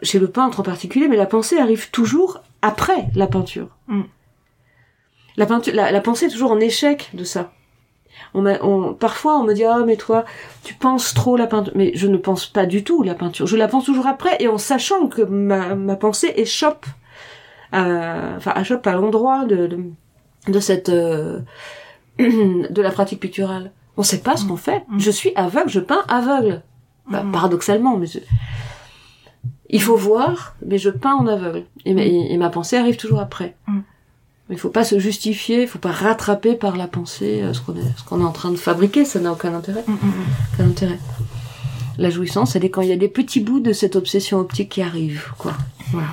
[0.02, 3.68] chez le peintre en particulier, mais la pensée arrive toujours après la peinture.
[3.88, 4.02] Mm.
[5.36, 7.52] La, peinture la, pensée est toujours en échec de ça.
[8.34, 10.24] On, parfois, on me dit ah mais toi,
[10.64, 13.46] tu penses trop la peinture, mais je ne pense pas du tout la peinture.
[13.46, 16.86] Je la pense toujours après et en sachant que ma, ma pensée échoppe,
[17.72, 19.78] à, enfin échoppe à l'endroit de,
[20.48, 21.40] de, cette euh,
[22.18, 23.72] de la pratique picturale.
[23.96, 24.48] On sait pas ce mm.
[24.48, 24.84] qu'on fait.
[24.88, 24.98] Mm.
[24.98, 26.62] Je suis aveugle, je peins aveugle.
[27.08, 28.06] Bah, paradoxalement, mais
[29.70, 31.64] il faut voir, mais je peins en aveugle.
[31.84, 33.56] Et, ma, pensée arrive toujours après.
[33.66, 33.80] Mm.
[34.50, 38.20] Il faut pas se justifier, il faut pas rattraper par la pensée euh, ce qu'on
[38.20, 39.84] est, en train de fabriquer, ça n'a aucun intérêt.
[39.86, 40.12] Mm, mm,
[40.54, 40.98] aucun intérêt.
[41.98, 44.68] La jouissance, elle est quand il y a des petits bouts de cette obsession optique
[44.68, 45.54] qui arrivent, quoi.
[45.90, 46.08] Voilà.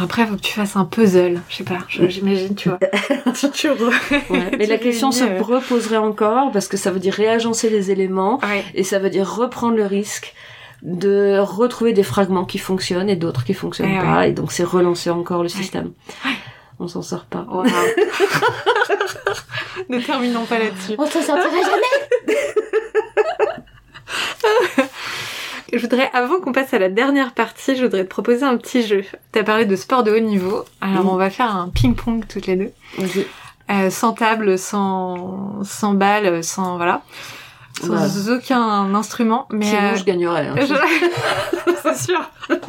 [0.00, 1.40] Après, faut que tu fasses un puzzle.
[1.48, 2.78] Je sais pas, j'imagine, tu vois.
[3.52, 7.90] tu, ouais, mais la question se reposerait encore parce que ça veut dire réagencer les
[7.90, 8.40] éléments
[8.74, 10.34] et ça veut dire reprendre le risque
[10.82, 14.64] de retrouver des fragments qui fonctionnent et d'autres qui fonctionnent eh pas et donc c'est
[14.64, 15.92] relancer encore le système.
[16.80, 17.46] On s'en sort pas.
[19.88, 20.94] ne terminons pas là-dessus.
[20.98, 22.36] On s'en sortira jamais.
[25.72, 28.84] je voudrais, avant qu'on passe à la dernière partie, je voudrais te proposer un petit
[28.84, 29.04] jeu.
[29.30, 32.56] T'as parlé de sport de haut niveau, alors on va faire un ping-pong toutes les
[32.56, 32.72] deux.
[33.70, 37.02] Euh, sans table, sans, sans balle, sans voilà
[37.80, 39.46] sans aucun instrument.
[39.50, 39.96] Mais Sinon, euh...
[39.96, 40.48] je gagnerais.
[40.48, 40.54] Hein.
[41.82, 42.30] C'est sûr.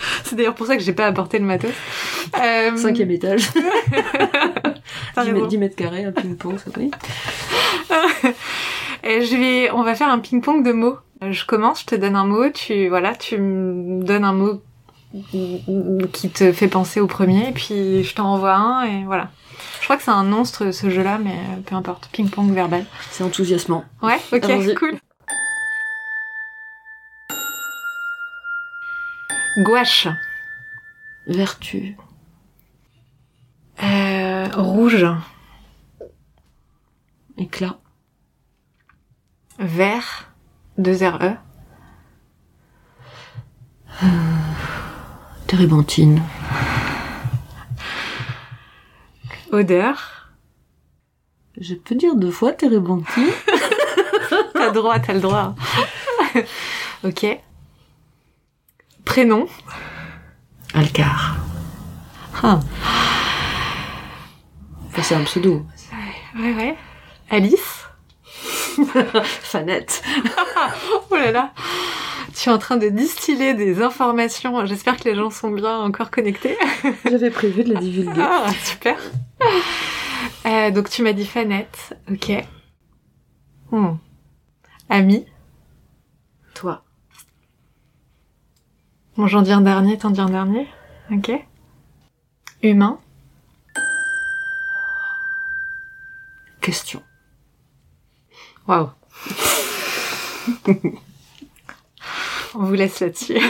[0.24, 1.72] C'est d'ailleurs pour ça que j'ai pas apporté le matos.
[2.40, 2.76] Euh...
[2.76, 3.48] Cinquième étage.
[5.14, 5.32] T'as 10, raison.
[5.32, 6.90] mètres, 10 mètres carrés, un ping-pong, ça oui.
[9.02, 10.98] Et je vais, on va faire un ping-pong de mots.
[11.28, 14.62] Je commence, je te donne un mot, tu, voilà, tu me donnes un mot
[16.12, 19.30] qui te fait penser au premier, et puis je t'en envoie un, et voilà.
[19.90, 22.08] Je crois que c'est un monstre ce jeu-là, mais euh, peu importe.
[22.12, 22.84] Ping-pong verbal.
[23.10, 23.84] C'est enthousiasmant.
[24.00, 25.00] Ouais, ok, cool.
[29.64, 30.06] Gouache.
[31.26, 31.96] Vertu.
[33.82, 35.08] Euh, rouge.
[37.36, 37.80] Éclat.
[39.58, 40.30] Vert.
[40.78, 41.34] Deux R-E.
[45.48, 46.22] Térébenthine.
[49.52, 50.30] Odeur.
[51.58, 53.26] Je peux dire deux fois térébenthine
[54.54, 55.54] T'as le droit, t'as le droit.
[57.04, 57.26] ok.
[59.04, 59.48] Prénom?
[60.74, 61.36] Alcar.
[62.42, 62.60] Ah.
[64.86, 65.66] Enfin, c'est un pseudo.
[66.38, 66.76] Ouais, ouais.
[67.30, 67.84] Alice?
[69.24, 70.02] Fanette.
[71.10, 71.52] Oh là là.
[72.34, 74.64] Tu es en train de distiller des informations.
[74.66, 76.56] J'espère que les gens sont bien encore connectés.
[77.04, 78.22] J'avais prévu de la divulguer.
[78.22, 78.96] Ah, super.
[80.46, 81.96] Euh, donc tu m'as dit Fanette.
[82.10, 82.32] Ok.
[83.70, 83.96] Hmm.
[84.88, 85.26] Ami.
[86.54, 86.82] Toi.
[89.16, 90.68] Bon, j'en dis un dernier, t'en dis un dernier.
[91.10, 91.32] Ok.
[92.62, 92.98] Humain.
[96.60, 97.02] Question.
[98.66, 98.90] Waouh.
[102.54, 103.38] on vous laisse là-dessus.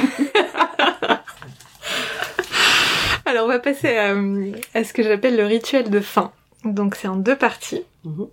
[3.27, 4.15] Alors on va passer à,
[4.75, 6.33] à ce que j'appelle le rituel de fin.
[6.65, 7.85] Donc c'est en deux parties.
[8.05, 8.29] Mhm.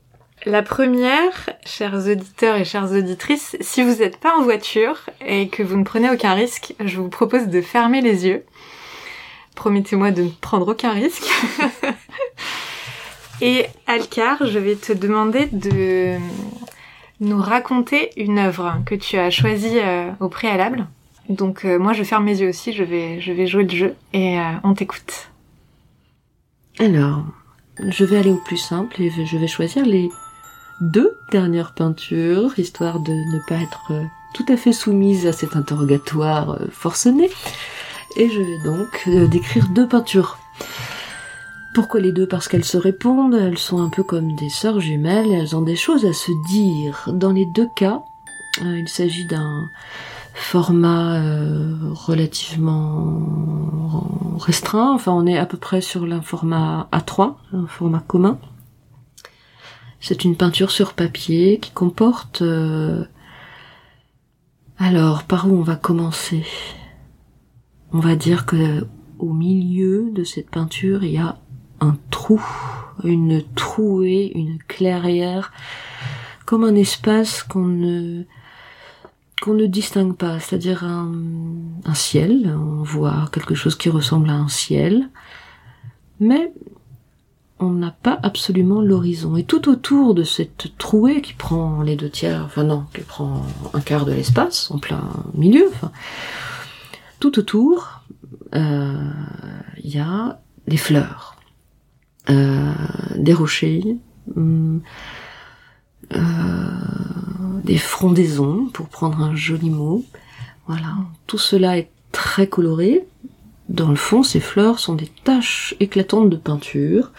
[0.45, 5.63] La première, chers auditeurs et chères auditrices, si vous n'êtes pas en voiture et que
[5.63, 8.45] vous ne prenez aucun risque, je vous propose de fermer les yeux.
[9.55, 11.27] Promettez-moi de ne prendre aucun risque.
[13.41, 16.17] et Alcar, je vais te demander de
[17.19, 20.87] nous raconter une œuvre que tu as choisie euh, au préalable.
[21.29, 23.95] Donc euh, moi je ferme mes yeux aussi, je vais, je vais jouer le jeu
[24.13, 25.29] et euh, on t'écoute.
[26.79, 27.23] Alors,
[27.89, 30.09] je vais aller au plus simple et je vais choisir les
[30.79, 33.91] deux dernières peintures, histoire de ne pas être
[34.35, 37.31] tout à fait soumise à cet interrogatoire forcené.
[38.15, 40.37] Et je vais donc décrire deux peintures.
[41.77, 45.31] Pourquoi les deux Parce qu'elles se répondent, elles sont un peu comme des sœurs jumelles,
[45.31, 47.07] elles ont des choses à se dire.
[47.13, 48.01] Dans les deux cas,
[48.63, 49.69] euh, il s'agit d'un
[50.33, 53.21] format euh, relativement
[54.39, 54.91] restreint.
[54.91, 58.39] Enfin, on est à peu près sur un format A3, un format commun.
[59.99, 62.41] C'est une peinture sur papier qui comporte...
[62.41, 63.05] euh,
[64.79, 66.43] Alors, par où on va commencer?
[67.93, 68.87] On va dire que
[69.19, 71.37] au milieu de cette peinture, il y a
[71.79, 72.43] un trou,
[73.03, 75.51] une trouée, une clairière,
[76.45, 78.23] comme un espace qu'on ne
[79.39, 81.11] qu'on ne distingue pas, c'est-à-dire un,
[81.85, 85.09] un ciel, on voit quelque chose qui ressemble à un ciel,
[86.19, 86.51] mais
[87.59, 89.35] on n'a pas absolument l'horizon.
[89.35, 93.45] Et tout autour de cette trouée qui prend les deux tiers, enfin non, qui prend
[93.73, 95.03] un quart de l'espace, en plein
[95.33, 95.91] milieu, enfin,
[97.19, 98.01] tout autour,
[98.53, 99.11] euh,
[99.83, 101.36] il y a des fleurs,
[102.29, 103.97] des rochers,
[104.35, 104.81] hum,
[106.15, 106.19] euh,
[107.63, 110.05] des frondaisons, pour prendre un joli mot.
[110.67, 113.05] Voilà, tout cela est très coloré.
[113.69, 117.11] Dans le fond, ces fleurs sont des taches éclatantes de peinture.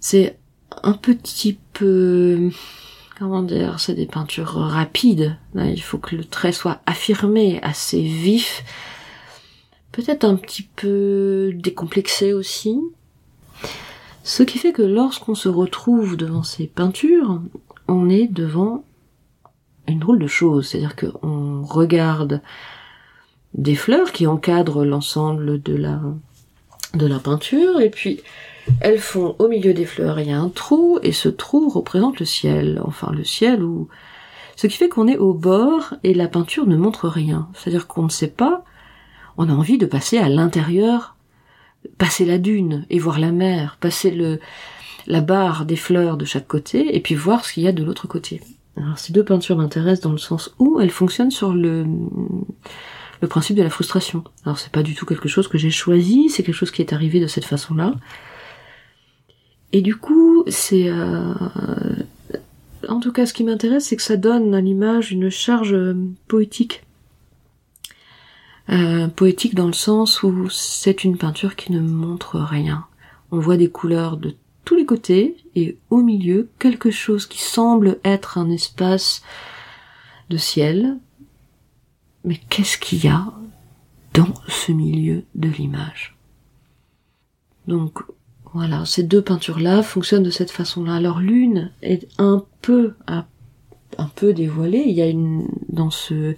[0.00, 0.38] C'est
[0.82, 2.50] un petit peu...
[3.18, 5.36] Comment dire C'est des peintures rapides.
[5.56, 8.62] Il faut que le trait soit affirmé, assez vif.
[9.90, 12.78] Peut-être un petit peu décomplexé aussi.
[14.22, 17.40] Ce qui fait que lorsqu'on se retrouve devant ces peintures,
[17.86, 18.84] on est devant
[19.86, 20.68] une drôle de chose.
[20.68, 22.42] C'est-à-dire qu'on regarde
[23.54, 26.00] des fleurs qui encadrent l'ensemble de la,
[26.94, 28.20] de la peinture, et puis
[28.80, 32.20] elles font au milieu des fleurs, il y a un trou, et ce trou représente
[32.20, 32.80] le ciel.
[32.84, 33.88] Enfin, le ciel où...
[34.56, 37.48] Ce qui fait qu'on est au bord, et la peinture ne montre rien.
[37.54, 38.64] C'est-à-dire qu'on ne sait pas,
[39.36, 41.14] on a envie de passer à l'intérieur
[41.96, 44.40] passer la dune et voir la mer, passer le,
[45.06, 47.84] la barre des fleurs de chaque côté et puis voir ce qu'il y a de
[47.84, 48.40] l'autre côté.
[48.76, 51.86] Alors ces deux peintures m'intéressent dans le sens où elles fonctionnent sur le,
[53.20, 54.22] le principe de la frustration.
[54.44, 56.92] Alors c'est pas du tout quelque chose que j'ai choisi, c'est quelque chose qui est
[56.92, 57.94] arrivé de cette façon-là.
[59.72, 60.88] Et du coup, c'est...
[60.88, 61.34] euh,
[62.88, 65.94] En tout cas, ce qui m'intéresse, c'est que ça donne à l'image une charge euh,
[66.26, 66.84] poétique.
[68.70, 72.84] Euh, poétique dans le sens où c'est une peinture qui ne montre rien.
[73.30, 74.34] On voit des couleurs de
[74.66, 79.22] tous les côtés et au milieu quelque chose qui semble être un espace
[80.28, 80.98] de ciel.
[82.24, 83.32] Mais qu'est-ce qu'il y a
[84.12, 86.14] dans ce milieu de l'image?
[87.68, 88.00] Donc
[88.52, 90.94] voilà, ces deux peintures-là fonctionnent de cette façon-là.
[90.96, 94.84] Alors l'une est un peu un peu dévoilée.
[94.86, 96.34] Il y a une dans ce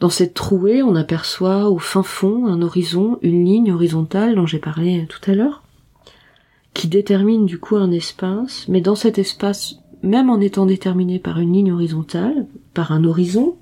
[0.00, 4.58] dans cette trouée, on aperçoit au fin fond un horizon, une ligne horizontale dont j'ai
[4.60, 5.62] parlé tout à l'heure,
[6.72, 11.40] qui détermine du coup un espace, mais dans cet espace, même en étant déterminé par
[11.40, 13.56] une ligne horizontale, par un horizon,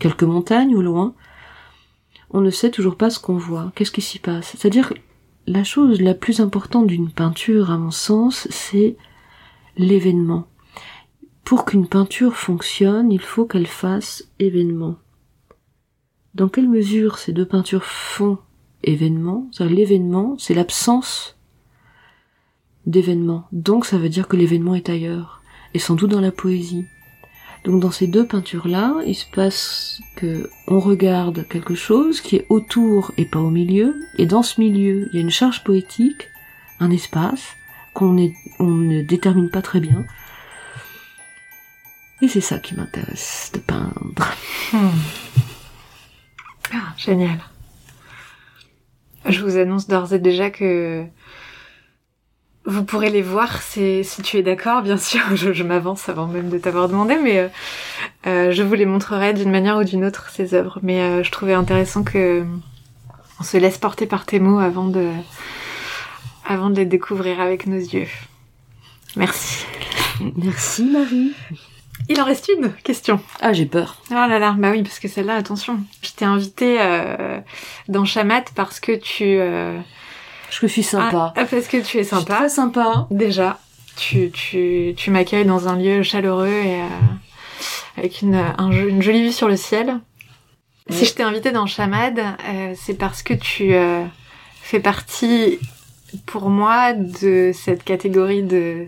[0.00, 1.14] quelques montagnes au loin,
[2.30, 4.54] on ne sait toujours pas ce qu'on voit, qu'est-ce qui s'y passe?
[4.56, 4.92] C'est-à-dire
[5.46, 8.96] la chose la plus importante d'une peinture, à mon sens, c'est
[9.76, 10.46] l'événement.
[11.44, 14.96] Pour qu'une peinture fonctionne, il faut qu'elle fasse événement.
[16.34, 18.38] Dans quelle mesure ces deux peintures font
[18.82, 19.48] événement?
[19.60, 21.36] L'événement, c'est l'absence
[22.86, 23.46] d'événement.
[23.52, 25.42] Donc ça veut dire que l'événement est ailleurs,
[25.74, 26.86] et sans doute dans la poésie.
[27.64, 32.46] Donc dans ces deux peintures-là, il se passe que on regarde quelque chose qui est
[32.48, 36.28] autour et pas au milieu, et dans ce milieu, il y a une charge poétique,
[36.78, 37.54] un espace
[37.92, 38.16] qu'on
[38.60, 40.04] on ne détermine pas très bien.
[42.22, 44.34] Et c'est ça qui m'intéresse de peindre.
[44.72, 45.49] Hmm.
[46.72, 47.38] Ah, génial.
[49.26, 51.04] Je vous annonce d'ores et déjà que
[52.66, 55.20] vous pourrez les voir si, tu es d'accord, bien sûr.
[55.34, 57.48] Je, m'avance avant même de t'avoir demandé, mais euh,
[58.26, 60.78] euh, je vous les montrerai d'une manière ou d'une autre ces œuvres.
[60.82, 62.44] Mais euh, je trouvais intéressant que
[63.40, 65.10] on se laisse porter par tes mots avant de
[66.44, 68.08] avant de les découvrir avec nos yeux.
[69.16, 69.64] Merci.
[70.36, 71.32] Merci Marie.
[72.08, 73.20] Il en reste une question.
[73.40, 74.02] Ah, j'ai peur.
[74.10, 75.78] Oh là là, bah oui, parce que celle-là, attention.
[76.02, 77.40] Je t'ai invité euh,
[77.88, 79.24] dans Chamat parce que tu...
[79.38, 79.78] Euh...
[80.50, 81.32] Je suis sympa.
[81.36, 82.34] Ah, parce que tu es sympa.
[82.34, 83.06] très sympa.
[83.12, 83.60] Déjà,
[83.96, 86.86] tu, tu, tu m'accueilles dans un lieu chaleureux et euh,
[87.96, 90.00] avec une, un, une jolie vue sur le ciel.
[90.88, 94.04] Si je t'ai invité dans Chamad, euh, c'est parce que tu euh,
[94.60, 95.60] fais partie,
[96.26, 98.86] pour moi, de cette catégorie de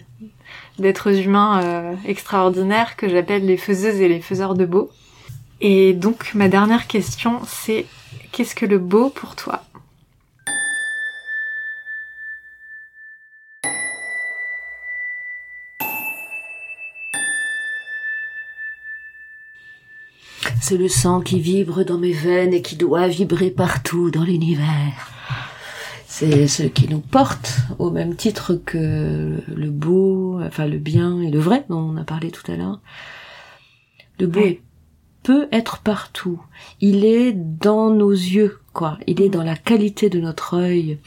[0.79, 4.91] d'êtres humains euh, extraordinaires que j'appelle les faiseuses et les faiseurs de beau.
[5.61, 7.87] Et donc ma dernière question c'est
[8.33, 9.62] qu'est-ce que le beau pour toi?
[20.61, 25.22] C'est le sang qui vibre dans mes veines et qui doit vibrer partout dans l'univers
[26.23, 31.31] c'est ce qui nous porte au même titre que le beau, enfin le bien et
[31.31, 32.81] le vrai dont on a parlé tout à l'heure.
[34.20, 34.47] Le beau
[35.25, 36.41] peut être partout.
[36.81, 38.99] Il est dans nos yeux, quoi.
[39.09, 40.99] Il est dans la qualité de notre œil.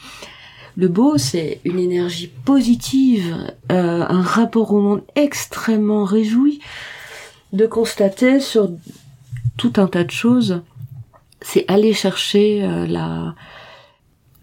[0.76, 3.34] Le beau, c'est une énergie positive,
[3.72, 6.60] euh, un rapport au monde extrêmement réjoui
[7.54, 8.70] de constater sur
[9.56, 10.60] tout un tas de choses.
[11.40, 13.34] C'est aller chercher euh, la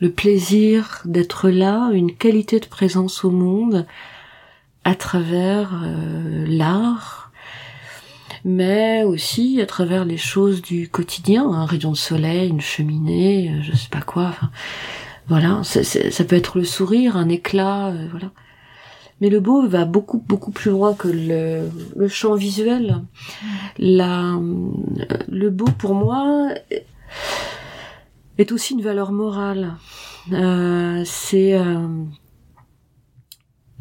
[0.04, 3.86] le plaisir d'être là, une qualité de présence au monde
[4.84, 7.32] à travers euh, l'art,
[8.44, 13.62] mais aussi à travers les choses du quotidien, un rayon de soleil, une cheminée, euh,
[13.62, 14.34] je sais pas quoi.
[15.30, 18.32] voilà, ça peut être le sourire, un éclat, euh, voilà.
[19.22, 23.00] Mais le beau va beaucoup beaucoup plus loin que le, champ visuel.
[23.80, 26.50] Le beau pour moi
[28.38, 29.76] est aussi une valeur morale.
[30.32, 31.88] Euh, c'est euh,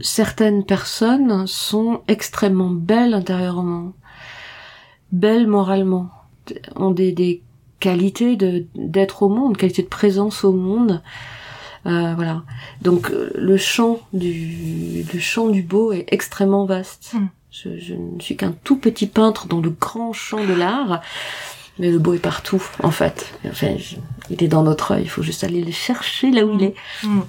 [0.00, 3.92] certaines personnes sont extrêmement belles intérieurement,
[5.12, 6.10] belles moralement,
[6.76, 7.42] ont des, des
[7.80, 11.02] qualités de d'être au monde, qualité de présence au monde.
[11.86, 12.42] Euh, voilà.
[12.80, 17.12] Donc le champ du le champ du beau est extrêmement vaste.
[17.14, 17.26] Hmm.
[17.50, 21.02] Je, je, ne suis qu'un tout petit peintre dans le grand champ de l'art.
[21.78, 23.32] Mais le beau est partout, en fait.
[23.48, 23.76] Enfin,
[24.30, 26.74] il est dans notre œil, il faut juste aller le chercher là où il est.
[27.02, 27.20] Mm.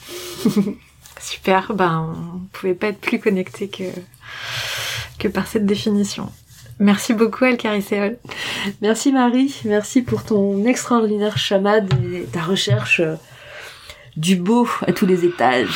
[1.21, 3.83] Super, ben, on pouvait pas être plus connecté que,
[5.19, 6.29] que par cette définition.
[6.79, 8.17] Merci beaucoup, Alcaricéol.
[8.81, 9.55] Merci, Marie.
[9.63, 13.15] Merci pour ton extraordinaire chamade et ta recherche euh,
[14.17, 15.69] du beau à tous les étages.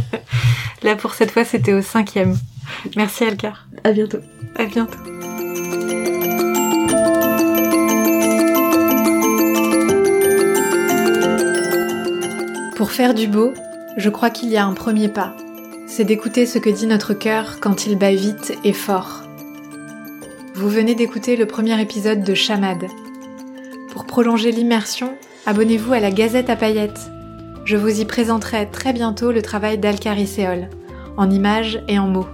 [0.82, 2.36] Là, pour cette fois, c'était au cinquième.
[2.96, 3.66] Merci, Alcar.
[3.84, 4.20] À bientôt.
[4.56, 4.98] À bientôt.
[12.76, 13.54] Pour faire du beau,
[13.96, 15.34] je crois qu'il y a un premier pas.
[15.86, 19.22] C'est d'écouter ce que dit notre cœur quand il bat vite et fort.
[20.54, 22.84] Vous venez d'écouter le premier épisode de Chamade.
[23.90, 25.14] Pour prolonger l'immersion,
[25.46, 27.10] abonnez-vous à la Gazette à paillettes.
[27.64, 30.68] Je vous y présenterai très bientôt le travail d'Alcariceol,
[31.16, 32.28] en images et en mots.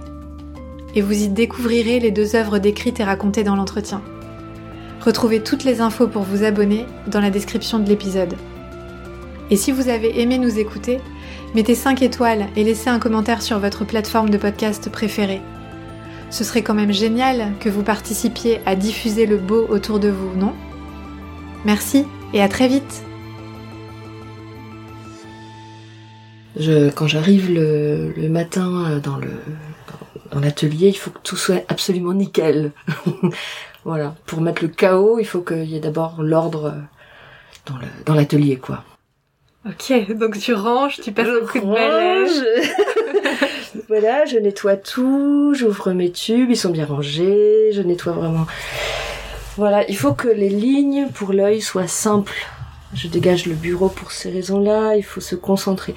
[0.93, 4.01] Et vous y découvrirez les deux œuvres décrites et racontées dans l'entretien.
[4.99, 8.35] Retrouvez toutes les infos pour vous abonner dans la description de l'épisode.
[9.53, 10.99] Et si vous avez aimé nous écouter,
[11.53, 15.41] mettez 5 étoiles et laissez un commentaire sur votre plateforme de podcast préférée.
[16.31, 20.35] Ce serait quand même génial que vous participiez à diffuser le beau autour de vous,
[20.35, 20.53] non?
[21.65, 23.03] Merci et à très vite
[26.95, 29.29] quand j'arrive le, matin dans le
[30.31, 32.71] dans l'atelier, il faut que tout soit absolument nickel.
[33.85, 34.15] voilà.
[34.25, 36.73] Pour mettre le chaos, il faut qu'il y ait d'abord l'ordre
[37.67, 38.83] le dans l'atelier, quoi.
[39.65, 42.25] Ok, donc tu ranges, tu passes un coup de balai.
[43.87, 48.45] voilà, je nettoie tout, j'ouvre mes tubes, ils sont bien rangés, je nettoie vraiment.
[49.55, 52.45] Voilà, il faut que les lignes pour l'œil soient simples.
[52.93, 55.95] Je dégage le bureau pour ces raisons-là, il faut se concentrer.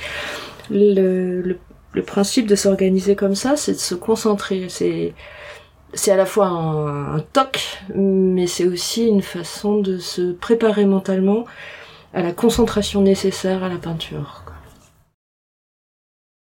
[0.70, 1.58] Le, le,
[1.92, 4.66] le principe de s'organiser comme ça, c'est de se concentrer.
[4.68, 5.12] C'est
[5.92, 10.84] c'est à la fois un, un toc, mais c'est aussi une façon de se préparer
[10.84, 11.46] mentalement
[12.14, 14.45] à la concentration nécessaire à la peinture.